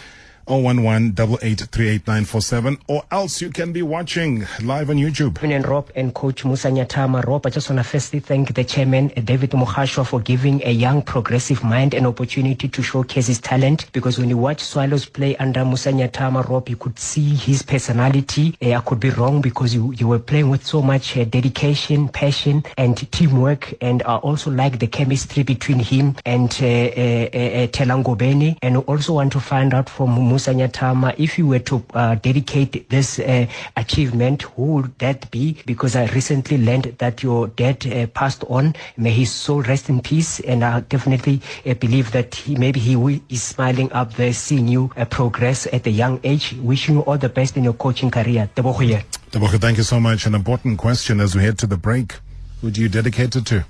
[0.47, 5.41] 011 8838947 or else you can be watching live on YouTube.
[5.43, 7.25] and Rob and Coach Musa Nyatama.
[7.25, 11.01] Rob, I just want to firstly thank the chairman, David Mogashoa, for giving a young
[11.01, 13.91] progressive mind an opportunity to showcase his talent.
[13.93, 18.55] Because when you watch Swallows play under Musa Nyatama, Rob, you could see his personality.
[18.61, 22.07] Uh, I could be wrong because you, you were playing with so much uh, dedication,
[22.07, 23.73] passion, and teamwork.
[23.81, 28.57] And I also like the chemistry between him and uh, uh, uh, Telangobeni.
[28.61, 32.15] And I also want to find out from Musa Nyatama if you were to uh,
[32.15, 35.57] dedicate this uh, achievement, who would that be?
[35.65, 38.75] Because I recently learned that your dad uh, passed on.
[38.95, 40.39] May his soul rest in peace.
[40.39, 44.67] And I definitely uh, believe that he, maybe he will, is smiling up there, seeing
[44.69, 46.55] you uh, progress at a young age.
[46.61, 48.49] Wishing you all the best in your coaching career.
[48.55, 49.03] Tebogo.
[49.31, 50.25] Tebogo, thank you so much.
[50.25, 52.15] An important question as we head to the break.
[52.63, 53.65] Would you dedicate it to?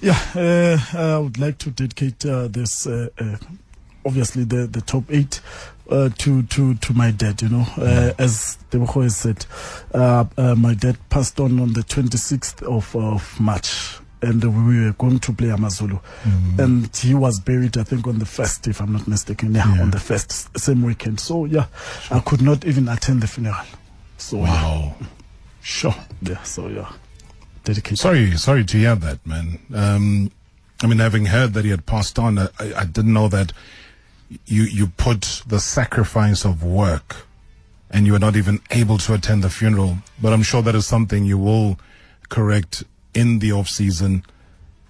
[0.00, 3.36] Yeah, uh, I would like to dedicate uh, this, uh, uh,
[4.06, 5.40] obviously the, the top eight,
[5.90, 7.42] uh, to to to my dad.
[7.42, 9.44] You know, uh, as Tebogo has said,
[9.94, 13.98] uh, uh, my dad passed on on the 26th of, of March.
[14.22, 15.98] And we were going to play Amazulu,
[16.58, 19.54] and he was buried, I think, on the first, if I'm not mistaken.
[19.54, 19.80] Yeah, Yeah.
[19.80, 21.20] on the first same weekend.
[21.20, 21.68] So yeah,
[22.10, 23.64] I could not even attend the funeral.
[24.18, 24.94] So yeah, Wow.
[25.62, 25.94] sure.
[26.20, 26.92] Yeah, so yeah,
[27.64, 27.98] dedicated.
[27.98, 29.58] Sorry, sorry to hear that, man.
[29.74, 30.30] Um,
[30.82, 33.54] I mean, having heard that he had passed on, I, I didn't know that
[34.46, 37.26] you you put the sacrifice of work,
[37.90, 39.98] and you were not even able to attend the funeral.
[40.20, 41.78] But I'm sure that is something you will
[42.28, 44.24] correct in the off season,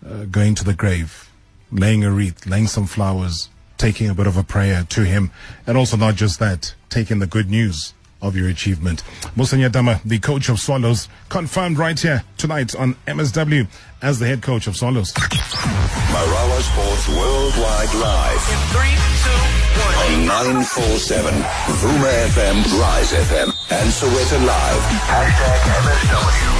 [0.07, 1.31] uh, going to the grave,
[1.73, 3.49] laying a wreath, laying some flowers,
[3.79, 5.31] taking a bit of a prayer to him,
[5.67, 9.03] and also not just that, taking the good news of your achievement.
[9.35, 13.67] Musa Nyatama, the coach of Swallows, confirmed right here tonight on MSW
[14.03, 15.13] as the head coach of Swallows.
[15.13, 17.09] Marawa Sports
[17.51, 19.43] Worldwide Live In three, two,
[19.83, 19.95] one.
[20.21, 21.35] on 947
[21.83, 24.83] Vuma FM, Rise FM, and Sowetan Live.
[25.11, 26.55] Hashtag MSW.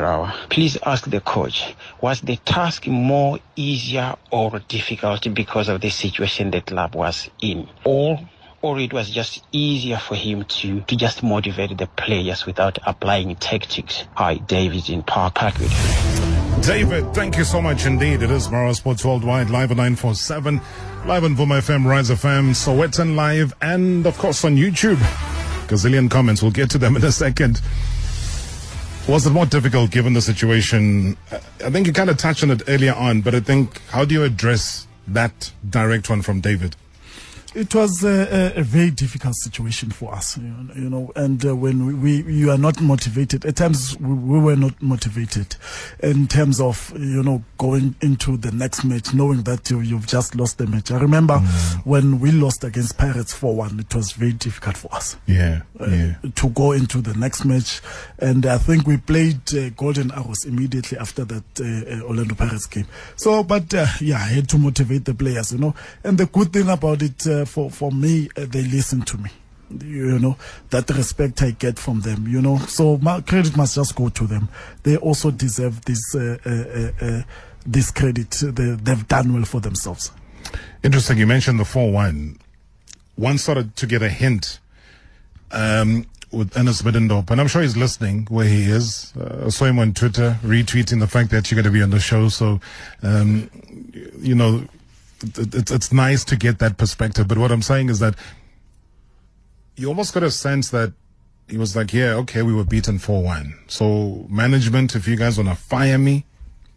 [0.00, 0.48] Rawa.
[0.48, 6.50] Please ask the coach, was the task more easier or difficult because of the situation
[6.50, 7.68] the club was in?
[7.84, 8.18] Or
[8.62, 13.36] or it was just easier for him to, to just motivate the players without applying
[13.36, 14.04] tactics.
[14.14, 16.33] Hi, David in Park Parkwood.
[16.62, 18.22] David, thank you so much indeed.
[18.22, 20.60] It is Mara Sports Worldwide, live on 947,
[21.06, 24.96] live on Vuma FM, Rise FM, Sowetan Live, and of course on YouTube.
[25.68, 26.40] Gazillion comments.
[26.40, 27.60] We'll get to them in a second.
[29.08, 31.18] Was it more difficult given the situation?
[31.30, 34.14] I think you kind of touched on it earlier on, but I think how do
[34.14, 36.76] you address that direct one from David?
[37.54, 41.54] It was a, a, very difficult situation for us, you know, you know and uh,
[41.54, 45.56] when we, we you are not motivated, at times we, we were not motivated
[46.00, 50.34] in terms of, you know, going into the next match, knowing that you, you've just
[50.34, 50.90] lost the match.
[50.90, 51.38] I remember
[51.84, 55.16] when we lost against Pirates 4 1, it was very difficult for us.
[55.26, 56.14] Yeah, uh, yeah.
[56.34, 57.80] to go into the next match.
[58.18, 62.66] And I think we played uh, Golden Arrows immediately after that uh, uh, Orlando Pirates
[62.66, 62.86] game.
[63.16, 65.74] So, but uh, yeah, I had to motivate the players, you know.
[66.02, 69.30] And the good thing about it uh, for, for me, uh, they listen to me.
[69.70, 70.36] You know,
[70.70, 72.58] that respect I get from them, you know.
[72.58, 74.48] So my credit must just go to them.
[74.82, 76.36] They also deserve this, uh,
[77.00, 77.22] uh,
[77.66, 78.30] this credit.
[78.30, 80.12] They, they've done well for themselves.
[80.82, 81.18] Interesting.
[81.18, 82.38] You mentioned the 4 1.
[83.16, 84.58] One started to get a hint
[85.50, 89.12] um, with Ernest Middendorp, and I'm sure he's listening where he is.
[89.18, 91.90] Uh, I saw him on Twitter retweeting the fact that you're going to be on
[91.90, 92.28] the show.
[92.28, 92.60] So,
[93.02, 93.50] um,
[94.18, 94.64] you know,
[95.24, 97.28] it, it's, it's nice to get that perspective.
[97.28, 98.14] But what I'm saying is that
[99.76, 100.92] you almost got a sense that
[101.48, 103.54] he was like, yeah, okay, we were beaten 4 1.
[103.66, 106.24] So, management, if you guys want to fire me,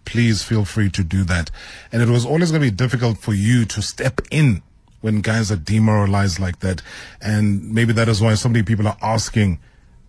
[0.05, 1.51] please feel free to do that.
[1.91, 4.61] And it was always going to be difficult for you to step in
[5.01, 6.81] when guys are demoralized like that.
[7.21, 9.59] And maybe that is why so many people are asking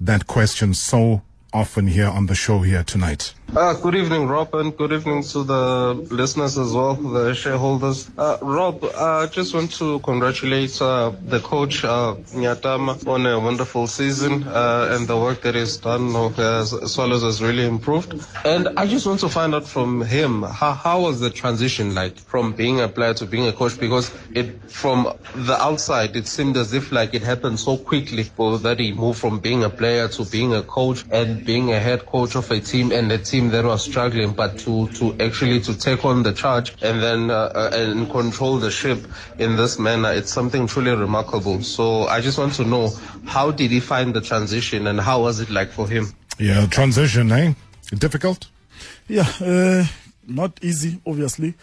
[0.01, 3.33] that question so often here on the show here tonight.
[3.57, 8.11] Uh, good evening, Rob, and good evening to the listeners as well, the shareholders.
[8.19, 13.87] Uh, Rob, I just want to congratulate uh, the coach, uh, Nyatama, on a wonderful
[13.87, 16.15] season uh, and the work that he's done.
[16.15, 18.23] Uh, has, Swallows has really improved.
[18.45, 22.19] And I just want to find out from him, how, how was the transition like
[22.19, 23.81] from being a player to being a coach?
[23.81, 28.77] Because it, from the outside, it seemed as if like it happened so quickly, that
[28.79, 31.05] he moved from being a player to being a coach.
[31.11, 34.33] And at being a head coach of a team and a team that was struggling,
[34.33, 38.59] but to, to actually to take on the charge and then uh, uh, and control
[38.59, 39.07] the ship
[39.39, 41.63] in this manner, it's something truly remarkable.
[41.63, 42.91] So I just want to know
[43.27, 46.13] how did he find the transition and how was it like for him?
[46.39, 47.55] Yeah, transition, eh?
[47.97, 48.49] Difficult?
[49.09, 49.85] Yeah, uh,
[50.27, 51.55] not easy, obviously,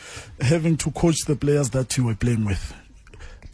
[0.41, 2.73] having to coach the players that you were playing with.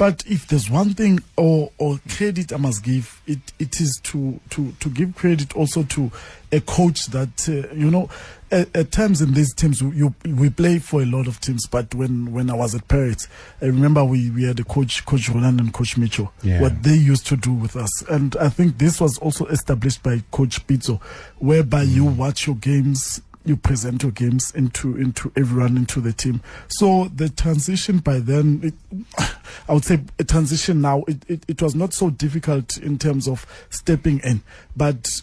[0.02, 4.40] But if there's one thing or, or credit I must give, it, it is to,
[4.50, 6.12] to, to give credit also to
[6.52, 8.10] a coach that, uh, you know,
[8.50, 11.68] at, at, times in these teams, you, we play for a lot of teams.
[11.68, 13.28] But when, when I was at Pirates,
[13.62, 16.62] I remember we, we had a coach, Coach Rulani and Coach Mitchell, Yeah.
[16.62, 18.02] what they used to do with us.
[18.10, 21.00] And I think this was also established by Coach Pizzo,
[21.38, 26.42] whereby you watch your games you present your games into into everyone into the team.
[26.68, 29.00] So the transition by then, it,
[29.70, 31.04] I would say a transition now.
[31.08, 34.42] It, it it was not so difficult in terms of stepping in,
[34.76, 35.22] but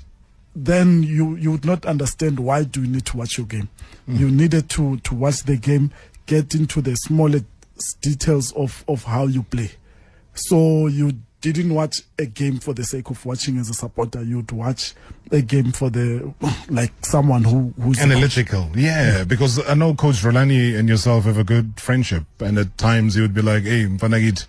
[0.55, 3.69] then you you would not understand why do you need to watch your game.
[4.09, 4.19] Mm.
[4.19, 5.93] You needed to to watch the game,
[6.27, 7.45] get into the smallest
[8.01, 9.71] details of of how you play.
[10.39, 14.23] So you didn't watch a game for the sake of watching as a supporter.
[14.23, 14.95] You'd watch
[15.33, 16.33] a game for the
[16.69, 21.45] like someone who who's Analytical, yeah, because I know Coach Rulani and yourself have a
[21.45, 24.47] good friendship, and at times you would be like, "Hey, Mfanagit,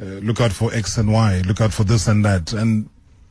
[0.00, 2.88] uh, look out for X and Y, look out for this and that." And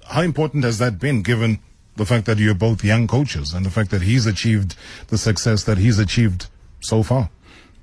[0.07, 1.59] how important has that been, given
[1.97, 4.75] the fact that you're both young coaches and the fact that he's achieved
[5.07, 6.47] the success that he's achieved
[6.79, 7.29] so far?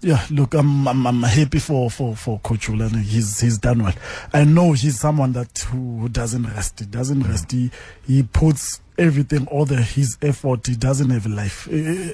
[0.00, 3.02] Yeah, look, I'm I'm, I'm happy for for for Coach Rulani.
[3.02, 3.94] He's he's done well.
[4.32, 6.78] I know he's someone that who, who doesn't rest.
[6.78, 7.50] He doesn't rest.
[7.50, 7.70] He
[8.06, 10.66] he puts everything, all the his effort.
[10.68, 11.66] He doesn't have a life.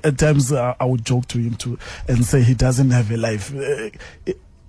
[0.02, 3.16] At times, uh, I would joke to him too and say he doesn't have a
[3.18, 3.54] life.
[3.54, 3.90] Eh,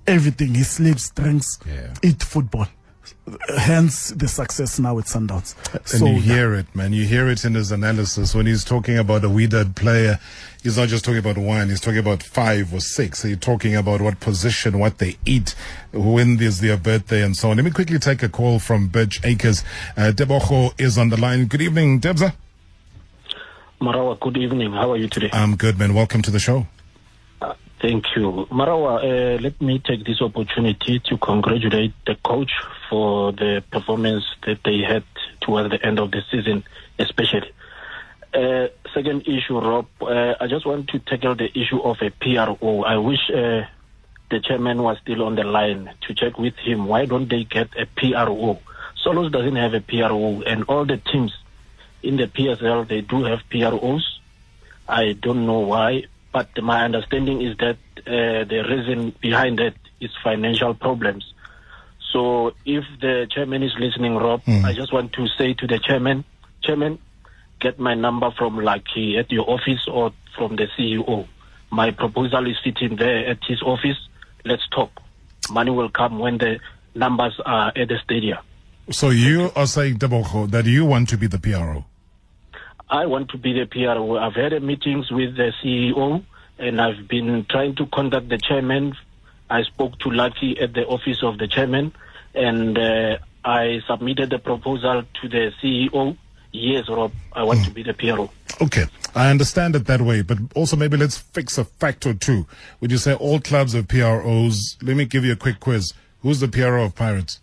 [0.08, 1.92] Everything he sleeps, drinks, Yeah.
[2.04, 2.68] eat football.
[3.58, 5.56] Hence the success now with Sundowns.
[5.94, 6.94] And you hear it, man.
[6.94, 10.20] You hear it in his analysis when he's talking about a Wydad player.
[10.64, 13.24] He's not just talking about one, he's talking about five or six.
[13.24, 15.56] He's talking about what position, what they eat,
[15.92, 17.58] when is their birthday, and so on.
[17.58, 19.64] Let me quickly take a call from Birch Acres.
[19.96, 21.46] Uh, Tebogo is on the line.
[21.46, 22.34] Good evening, Debza.
[23.82, 24.72] Marawa, good evening.
[24.72, 25.30] How are you today?
[25.34, 25.94] I'm good, man.
[25.94, 26.68] Welcome to the show.
[27.82, 28.48] Thank you.
[28.50, 32.52] Marawa, uh, let me take this opportunity to congratulate the coach
[32.90, 35.04] for the performance that they had
[35.42, 36.64] towards the end of the season,
[37.00, 37.52] especially.
[38.34, 42.84] Uh, second issue, Rob, uh, I just want to tackle the issue of a PRO.
[42.84, 43.66] I wish uh,
[44.30, 46.86] the chairman was still on the line to check with him.
[46.88, 48.60] Why don't they get a PRO?
[49.02, 51.34] Solos doesn't have a PRO, and all the teams
[52.04, 54.20] in the PSL, they do have PROs.
[54.88, 60.12] I don't know why, but my understanding is that uh, the reason behind that is
[60.24, 61.34] financial problems.
[62.16, 64.64] So if the chairman is listening, Rob, hmm.
[64.64, 66.24] I just want to say to the chairman,
[66.64, 66.98] chairman,
[67.60, 71.28] get my number from Lucky at your office or from the CEO.
[71.72, 73.98] My proposal is sitting there at his office.
[74.46, 74.92] Let's talk.
[75.52, 76.62] Money will come when the
[76.96, 78.38] numbers are at the stadium.
[78.92, 81.84] So you are saying, Tebogo, that you want to be the PRO.
[82.90, 84.18] I want to be the PRO.
[84.18, 86.24] I've had meetings with the CEO
[86.60, 88.96] and I've been trying to contact the chairman.
[89.50, 91.92] I spoke to Lucky at the office of the chairman
[92.36, 96.18] and uh, I submitted the proposal to the CEO.
[96.52, 98.30] Yes, Rob, I want to be the PRO.
[98.62, 102.46] Okay, I understand it that way, but also maybe let's fix a fact or two.
[102.80, 104.78] Would you say all clubs have PROs?
[104.82, 105.94] Let me give you a quick quiz.
[106.22, 107.42] Who's the PRO of Pirates?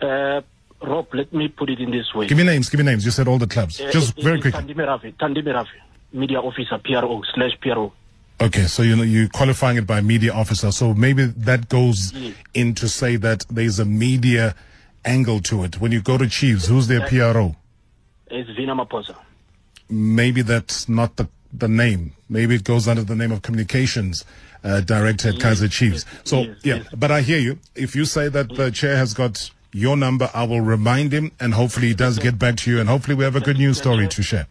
[0.00, 0.40] Uh,
[0.82, 2.26] Rob, let me put it in this way.
[2.26, 3.04] Give me names, give me names.
[3.04, 3.80] You said all the clubs.
[3.80, 4.54] Uh, Just it- very it's quick.
[4.54, 5.68] Tandime Tandime Ravi,
[6.12, 7.92] media officer, PRO, slash PRO.
[8.42, 10.72] Okay, so you know you're qualifying it by media officer.
[10.72, 12.30] So maybe that goes hmm.
[12.54, 14.54] in to say that there's a media
[15.04, 15.80] angle to it.
[15.80, 17.56] When you go to Chiefs, who's their PRO?
[18.30, 19.16] It's Vina Maphosa.
[19.90, 22.12] Maybe that's not the the name.
[22.28, 24.24] Maybe it goes under the name of communications
[24.64, 26.06] uh, director at Kaizer Chiefs.
[26.24, 27.58] So yeah, but I hear you.
[27.74, 28.72] If you say that the hmm.
[28.72, 32.22] chair has got your number, I will remind him, and hopefully he does hmm.
[32.22, 34.46] get back to you, and hopefully we have a good news story to share.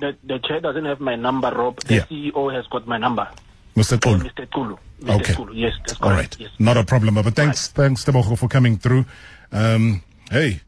[0.00, 1.80] The, the chair doesn't have my number, Rob.
[1.80, 2.04] The Yeah.
[2.06, 3.28] CEO has got my number.
[3.76, 4.00] Mr.
[4.00, 4.24] Kulu.
[4.28, 4.50] Mr.
[4.50, 4.76] Kulu.
[5.02, 5.20] Mr.
[5.20, 5.34] Okay.
[5.54, 6.38] Yes, that's All correct.
[6.40, 7.14] right, not a problem.
[7.14, 9.04] But thanks, thanks, Tebogo, for coming through.
[9.52, 10.60] Um, hey,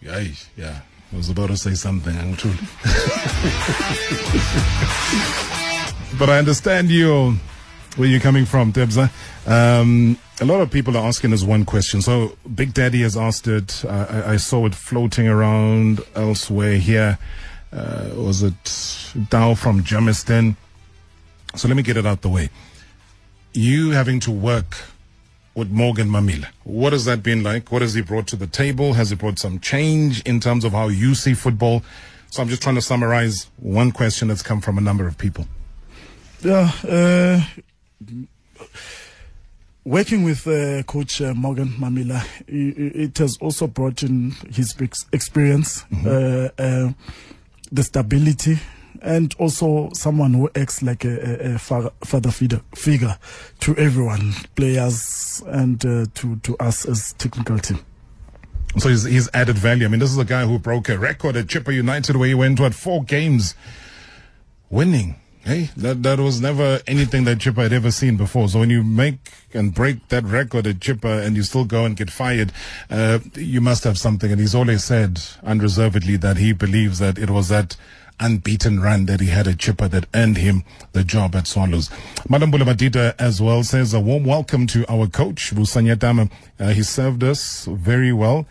[0.00, 0.24] yeah,
[0.56, 0.80] yeah.
[1.12, 2.50] I was about to say something, I'm true.
[6.18, 7.34] but I understand you,
[7.96, 9.10] where you're coming from, Debza.
[9.46, 12.02] Um, a lot of people are asking us one question.
[12.02, 13.84] So Big Daddy has asked it.
[13.84, 17.18] Uh, I, I saw it floating around elsewhere here.
[17.72, 20.56] Uh, was it Dow from Germiston?
[21.54, 22.50] So let me get it out the way.
[23.52, 24.76] You having to work
[25.54, 26.48] with Morgan Mammila.
[26.64, 27.70] What has that been like?
[27.70, 28.94] What has he brought to the table?
[28.94, 31.84] Has he brought some change in terms of how you see football?
[32.30, 35.46] So I'm just trying to summarize one question that's come from a number of people.
[36.40, 37.42] Yeah, uh,
[39.84, 45.84] working with uh, Coach uh, Morgan Mammila, it has also brought in his ex- experience,
[46.06, 46.92] uh, uh,
[47.70, 48.58] the stability,
[49.00, 53.18] and also someone who acts like a, a, a father figure, figure
[53.60, 57.78] to everyone, players, and uh, to to us as technical team.
[58.78, 59.84] So he's, he's added value.
[59.84, 62.34] I mean, this is a guy who broke a record at Chippa United where he
[62.34, 63.54] went to at four games
[64.70, 65.16] winning.
[65.44, 68.48] Hey, that that was never anything that Chippa had ever seen before.
[68.48, 71.96] So when you make and break that record at Chippa and you still go and
[71.96, 72.52] get fired,
[72.88, 74.30] uh, you must have something.
[74.30, 77.76] And he's always said unreservedly that he believes that it was that
[78.20, 80.62] unbeaten run that he had at Chippa that earned him
[80.92, 81.90] the job at Swallows.
[82.28, 86.30] Madam Bulamadida as well says a warm welcome to our coach, Musa Nyatama.
[86.60, 88.46] Uh, he served us very well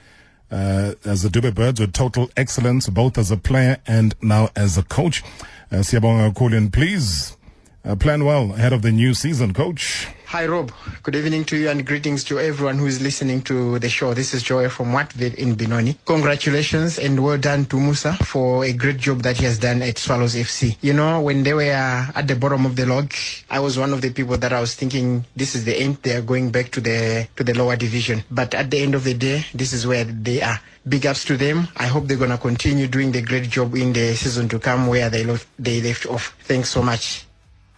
[0.52, 4.78] uh, as the Dube Birds with total excellence, both as a player and now as
[4.78, 5.24] a coach.
[5.72, 7.38] Uh, Siyabonga Kulian, please
[7.86, 10.08] uh, plan well ahead of the new season, coach.
[10.32, 10.72] Hi, Rob.
[11.04, 14.14] Good evening to you and greetings to everyone who is listening to the show.
[14.14, 15.98] This is Joy from Wattville in Benoni.
[16.06, 19.98] Congratulations and well done to Musa for a great job that he has done at
[19.98, 20.78] Swallows FC.
[20.80, 23.14] You know, when they were at the bottom of the log,
[23.50, 25.98] I was one of the people that I was thinking this is the end.
[26.02, 28.24] They are going back to the to the lower division.
[28.32, 30.62] But at the end of the day, this is where they are.
[30.88, 31.68] Big ups to them.
[31.76, 35.10] I hope they're gonna continue doing the great job in the season to come where
[35.10, 36.38] they left, they left off.
[36.44, 37.26] Thanks so much.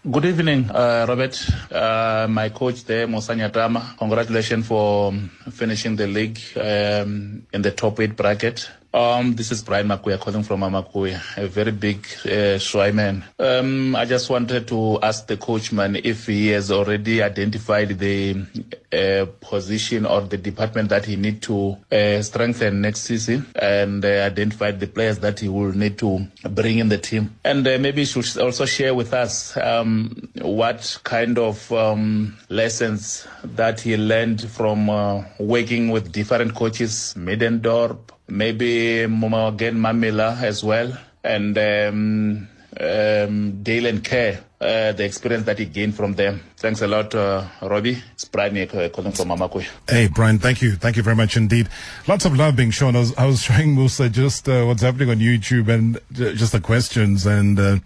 [0.04, 1.40] Good evening, uh, Robert.
[1.72, 3.96] Uh, my coach there, Musa Nyatama.
[3.98, 8.70] Congratulations for um, finishing the league um, in the top eight bracket.
[8.94, 13.24] Um, this is Brian Makuya calling from Amakuya, a very big uh, Schweiman.
[13.40, 18.46] Um, I just wanted to ask the coachman if he has already identified the
[18.94, 24.08] uh, position or the department that he need to uh, strengthen next season and uh,
[24.10, 27.36] identified the players that he will need to bring in the team.
[27.44, 33.28] And uh, maybe he should also share with us um, what kind of um, lessons
[33.44, 37.98] that he learned from uh, working with different coaches, Middendorp,
[38.28, 42.48] maybe Morgan Mammila as well, and um,
[42.80, 46.42] um, Dylan Kerr, uh, the experience that he gained from them.
[46.58, 48.02] Thanks a lot, uh, Robbie.
[48.14, 49.68] It's Brian uh, calling from Mamakwe.
[49.90, 50.74] Hey, Brian, thank you.
[50.76, 51.70] Thank you very much indeed.
[52.08, 52.96] Lots of love being shown.
[52.96, 56.52] I was, I was showing Musa just uh, what's happening on YouTube and j- just
[56.52, 57.78] the questions and uh,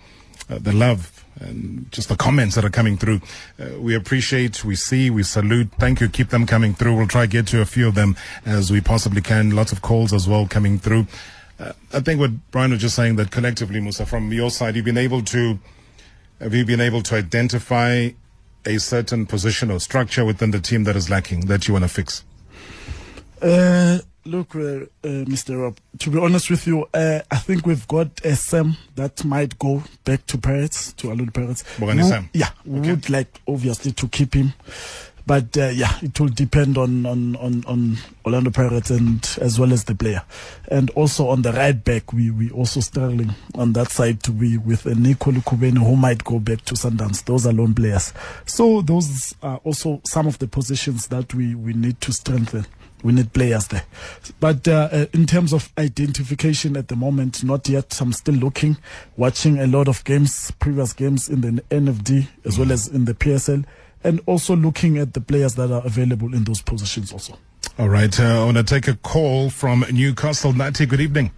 [0.50, 3.22] uh, the love and just the comments that are coming through.
[3.60, 5.70] Uh, we appreciate, we see, we salute.
[5.80, 6.10] Thank you.
[6.10, 6.96] Keep them coming through.
[6.96, 8.16] We'll try to get to a few of them
[8.46, 9.52] as we possibly can.
[9.52, 11.08] Lots of calls as well coming through.
[11.60, 14.86] Uh, I think what Brian was just saying that collectively, Musa, from your side, you've
[14.86, 15.60] been able to,
[16.40, 18.10] have you been able to identify
[18.66, 21.90] a certain position or structure within the team that is lacking that you want to
[21.90, 22.24] fix?
[23.42, 25.62] Uh, look, uh, uh, Mr.
[25.62, 29.58] Rob, to be honest with you, uh, I think we've got a Sam that might
[29.58, 31.64] go back to Pirates, to Alud Pirates.
[31.78, 32.30] Bongani Who- Sam.
[32.34, 34.54] Yeah, we would like, obviously, to keep him.
[35.26, 39.74] But uh, yeah, it will depend on, on, on, on Orlando Pirates and as well
[39.74, 40.22] as the player.
[40.72, 44.58] And also on the right back, we we also struggling on that side to be
[44.58, 47.26] with a Nico Lukhubeni who might go back to Sundowns.
[47.26, 48.14] Those are lone players.
[48.46, 52.66] So those are also some of the positions that we, we need to strengthen.
[53.04, 53.84] We need players there.
[54.40, 58.00] But uh, uh, in terms of identification at the moment, not yet.
[58.02, 58.78] I'm still looking,
[59.16, 63.14] watching a lot of games, previous games in the NFD as well as in the
[63.14, 63.66] PSL,
[64.04, 67.38] and also looking at the players that are available in those positions also.
[67.78, 68.20] All right.
[68.20, 70.52] Uh, I want to take a call from Newcastle.
[70.54, 71.32] Natty, good evening.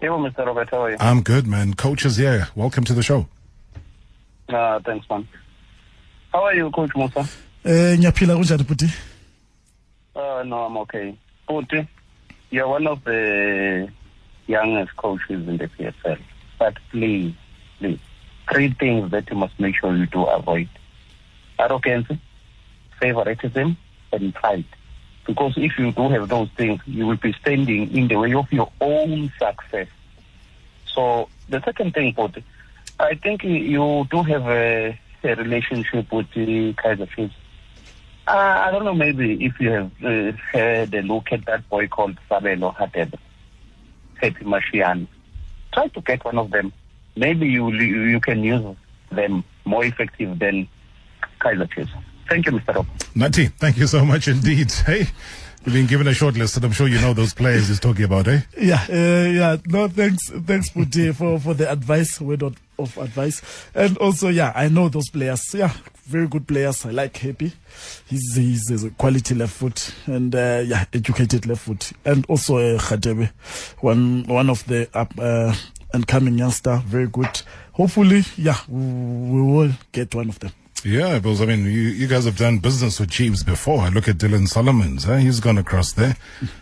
[0.00, 0.46] Hello, Mr.
[0.46, 0.68] Robert.
[0.70, 0.96] How are you?
[1.00, 1.74] I'm good, man.
[1.74, 2.48] Coach is here.
[2.54, 3.26] Welcome to the show.
[4.48, 5.26] Uh, thanks, man.
[6.32, 7.20] How are you, Coach Musa?
[7.64, 8.88] Eh, ngiyaphila kunjani bhuti?
[10.16, 11.18] Uh, no, I'm okay.
[11.46, 11.86] Futhi,
[12.48, 13.90] you're one of the
[14.46, 16.18] youngest coaches in the PSL.
[16.58, 17.34] But please,
[17.78, 17.98] please,
[18.50, 20.70] three things that you must make sure you do avoid.
[21.58, 22.08] Arrogance,
[22.98, 23.76] favoritism,
[24.10, 24.64] and pride.
[25.26, 28.50] Because if you do have those things, you will be standing in the way of
[28.50, 29.88] your own success.
[30.86, 32.42] So the second thing, Futhi,
[32.98, 37.34] I think you do have a, a relationship with the Kaizer Chiefs.
[38.26, 41.86] Uh, I don't know, maybe if you have uh, had a look at that boy
[41.86, 43.14] called Sabelo Radebe,
[44.20, 45.06] Happy Mashiane.
[45.72, 46.72] Try to get one of them.
[47.14, 48.76] Maybe you you can use
[49.10, 50.68] them more effective than
[51.40, 51.92] Kaizer Chiefs.
[52.28, 52.74] Thank you, Mr.
[52.74, 52.86] Rob.
[53.14, 54.72] Nati, thank you so much indeed.
[54.72, 55.06] Hey,
[55.66, 58.04] you've been given a short list, and I'm sure you know those players he's talking
[58.04, 58.40] about, eh?
[58.56, 59.56] Yeah, uh, yeah.
[59.66, 62.20] No, thanks, thanks, Bhuti, for for the advice.
[62.20, 63.42] Not of advice.
[63.74, 65.42] And also, yeah, I know those players.
[65.52, 65.72] Yeah,
[66.04, 66.86] very good players.
[66.86, 67.52] I like Happy.
[68.06, 71.92] He's he's, he's a quality left foot and uh, yeah, educated left foot.
[72.04, 73.30] And also uh, Radebe,
[73.80, 75.54] one one of the up uh,
[75.92, 77.42] and coming youngster, very good.
[77.72, 80.52] Hopefully, yeah, we will get one of them.
[80.86, 83.80] Yeah, because I mean, you, you guys have done business with Chiefs before.
[83.80, 85.02] I look at Dylan Solomons.
[85.02, 85.16] Huh?
[85.16, 86.16] He's gone across there.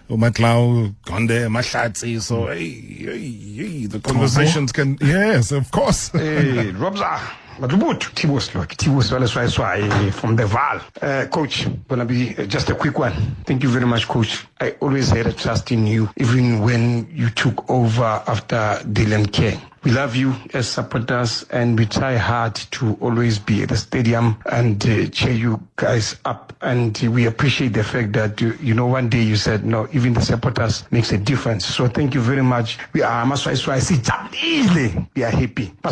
[0.09, 2.23] Umatlau, gone there, Mahlatsi.
[2.23, 6.09] So, hey, hey, hey, the conversations can, yes, of course.
[6.15, 7.21] Hey, Robza.
[7.59, 10.81] Madlubut, Tibo Slok, Tibo Swale Swai Swai from the Val.
[11.01, 13.13] Uh, coach, gonna be uh, just a quick one.
[13.45, 14.45] Thank you very much, Coach.
[14.61, 19.61] I always had a trust in you, even when you took over after Dylan K.
[19.85, 24.39] We love you as supporters and we try hard to always be at the stadium
[24.51, 26.55] and uh, cheer you guys up.
[26.63, 30.15] And we appreciate the fact that, uh, you know, one day you said, no, even
[30.15, 31.67] the supporters makes a difference.
[31.67, 32.79] So thank you very much.
[32.95, 35.07] We are maswaiswa sijabulile.
[35.15, 35.75] We are happy.
[35.83, 35.91] The.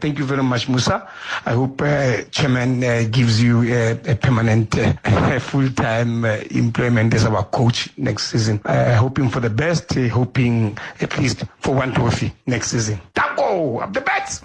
[0.00, 1.08] Thank you very much, Musa.
[1.46, 7.24] I hope uh, Chairman uh, gives you uh, a permanent uh, full-time uh, employment as
[7.26, 8.60] our coach next season.
[8.64, 12.98] Uh, hoping for the best, uh, hoping at least for one trophy next season.
[13.14, 14.40] Tango up the bets.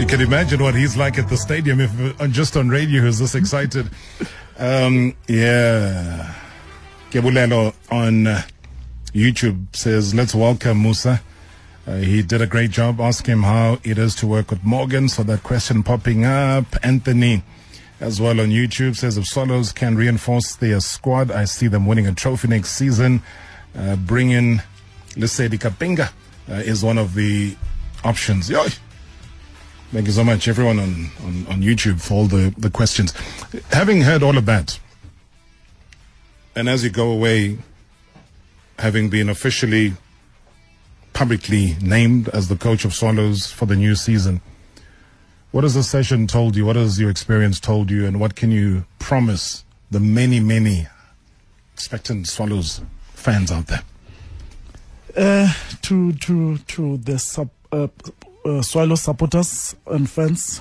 [0.00, 3.20] You can imagine what he's like at the stadium if uh, just on radio he's
[3.20, 3.88] this excited.
[4.58, 6.34] Um, yeah.
[7.12, 8.42] Kebulelo on uh,
[9.14, 11.20] YouTube says, let's welcome Musa.
[11.86, 13.00] Uh, he did a great job.
[13.00, 15.08] Ask him how it is to work with Morgan.
[15.08, 16.66] So that question popping up.
[16.82, 17.44] Anthony
[18.00, 22.06] as well on YouTube says if Swallows can reinforce their squad, I see them winning
[22.06, 23.22] a trophy next season.
[23.76, 24.62] Uh, bring in
[25.10, 26.10] Lesedi Kapinga
[26.48, 27.56] uh, is one of the
[28.02, 28.48] options.
[28.48, 28.66] Yo!
[29.92, 33.12] Thank you so much, everyone on, on, on YouTube, for all the, the questions.
[33.72, 34.78] Having heard all of that,
[36.54, 37.58] and as you go away,
[38.78, 39.94] having been officially
[41.12, 44.40] publicly named as the coach of Swallows for the new season,
[45.52, 46.64] what has the session told you?
[46.64, 48.06] What has your experience told you?
[48.06, 50.86] And what can you promise the many, many
[51.74, 52.80] expectant Swallows
[53.14, 53.82] fans out there?
[55.16, 57.88] Uh, to to to the sub, uh,
[58.44, 60.60] uh, supporters and fans,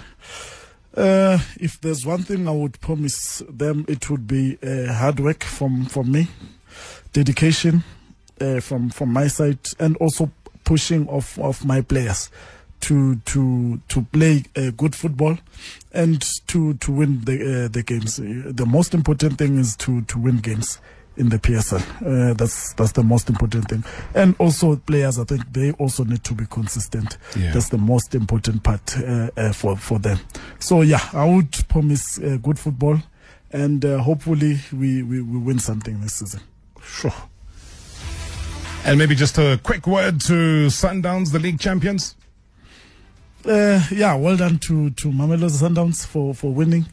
[0.97, 5.43] uh, if there's one thing I would promise them, it would be uh, hard work
[5.43, 6.29] from from me,
[7.13, 7.83] dedication
[8.41, 10.31] uh, from from my side, and also
[10.63, 12.31] pushing of of my players
[12.81, 15.37] to to to play uh, good football
[15.93, 18.17] and to to win the uh, the games.
[18.17, 20.79] The most important thing is to to win games
[21.19, 21.81] in the PSL.
[22.01, 23.83] Uh, that's that's the most important thing.
[24.15, 27.17] And also players, I think they also need to be consistent.
[27.37, 27.51] Yeah.
[27.51, 30.19] That's the most important part uh, uh, for for them.
[30.59, 32.99] So yeah, I would promise uh, good football,
[33.51, 36.41] and uh, hopefully we, we we win something this season.
[36.81, 37.13] Sure.
[38.85, 42.15] And maybe just a quick word to Sundowns, the league champions.
[43.45, 46.85] Uh, yeah, well done to to Mamelodi Sundowns for for winning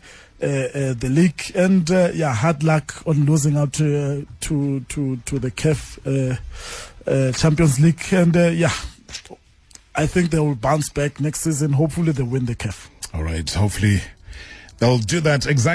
[0.42, 4.80] uh, uh, the league, and uh, yeah, hard luck on losing out to uh, to
[4.80, 5.98] to to the CAF
[7.06, 8.72] uh, Champions League, and yeah,
[9.94, 11.72] I think they will bounce back next season.
[11.72, 12.88] Hopefully, they win the CAF.
[13.14, 13.48] All right.
[13.50, 14.02] Hopefully,
[14.78, 15.74] they'll do that exactly.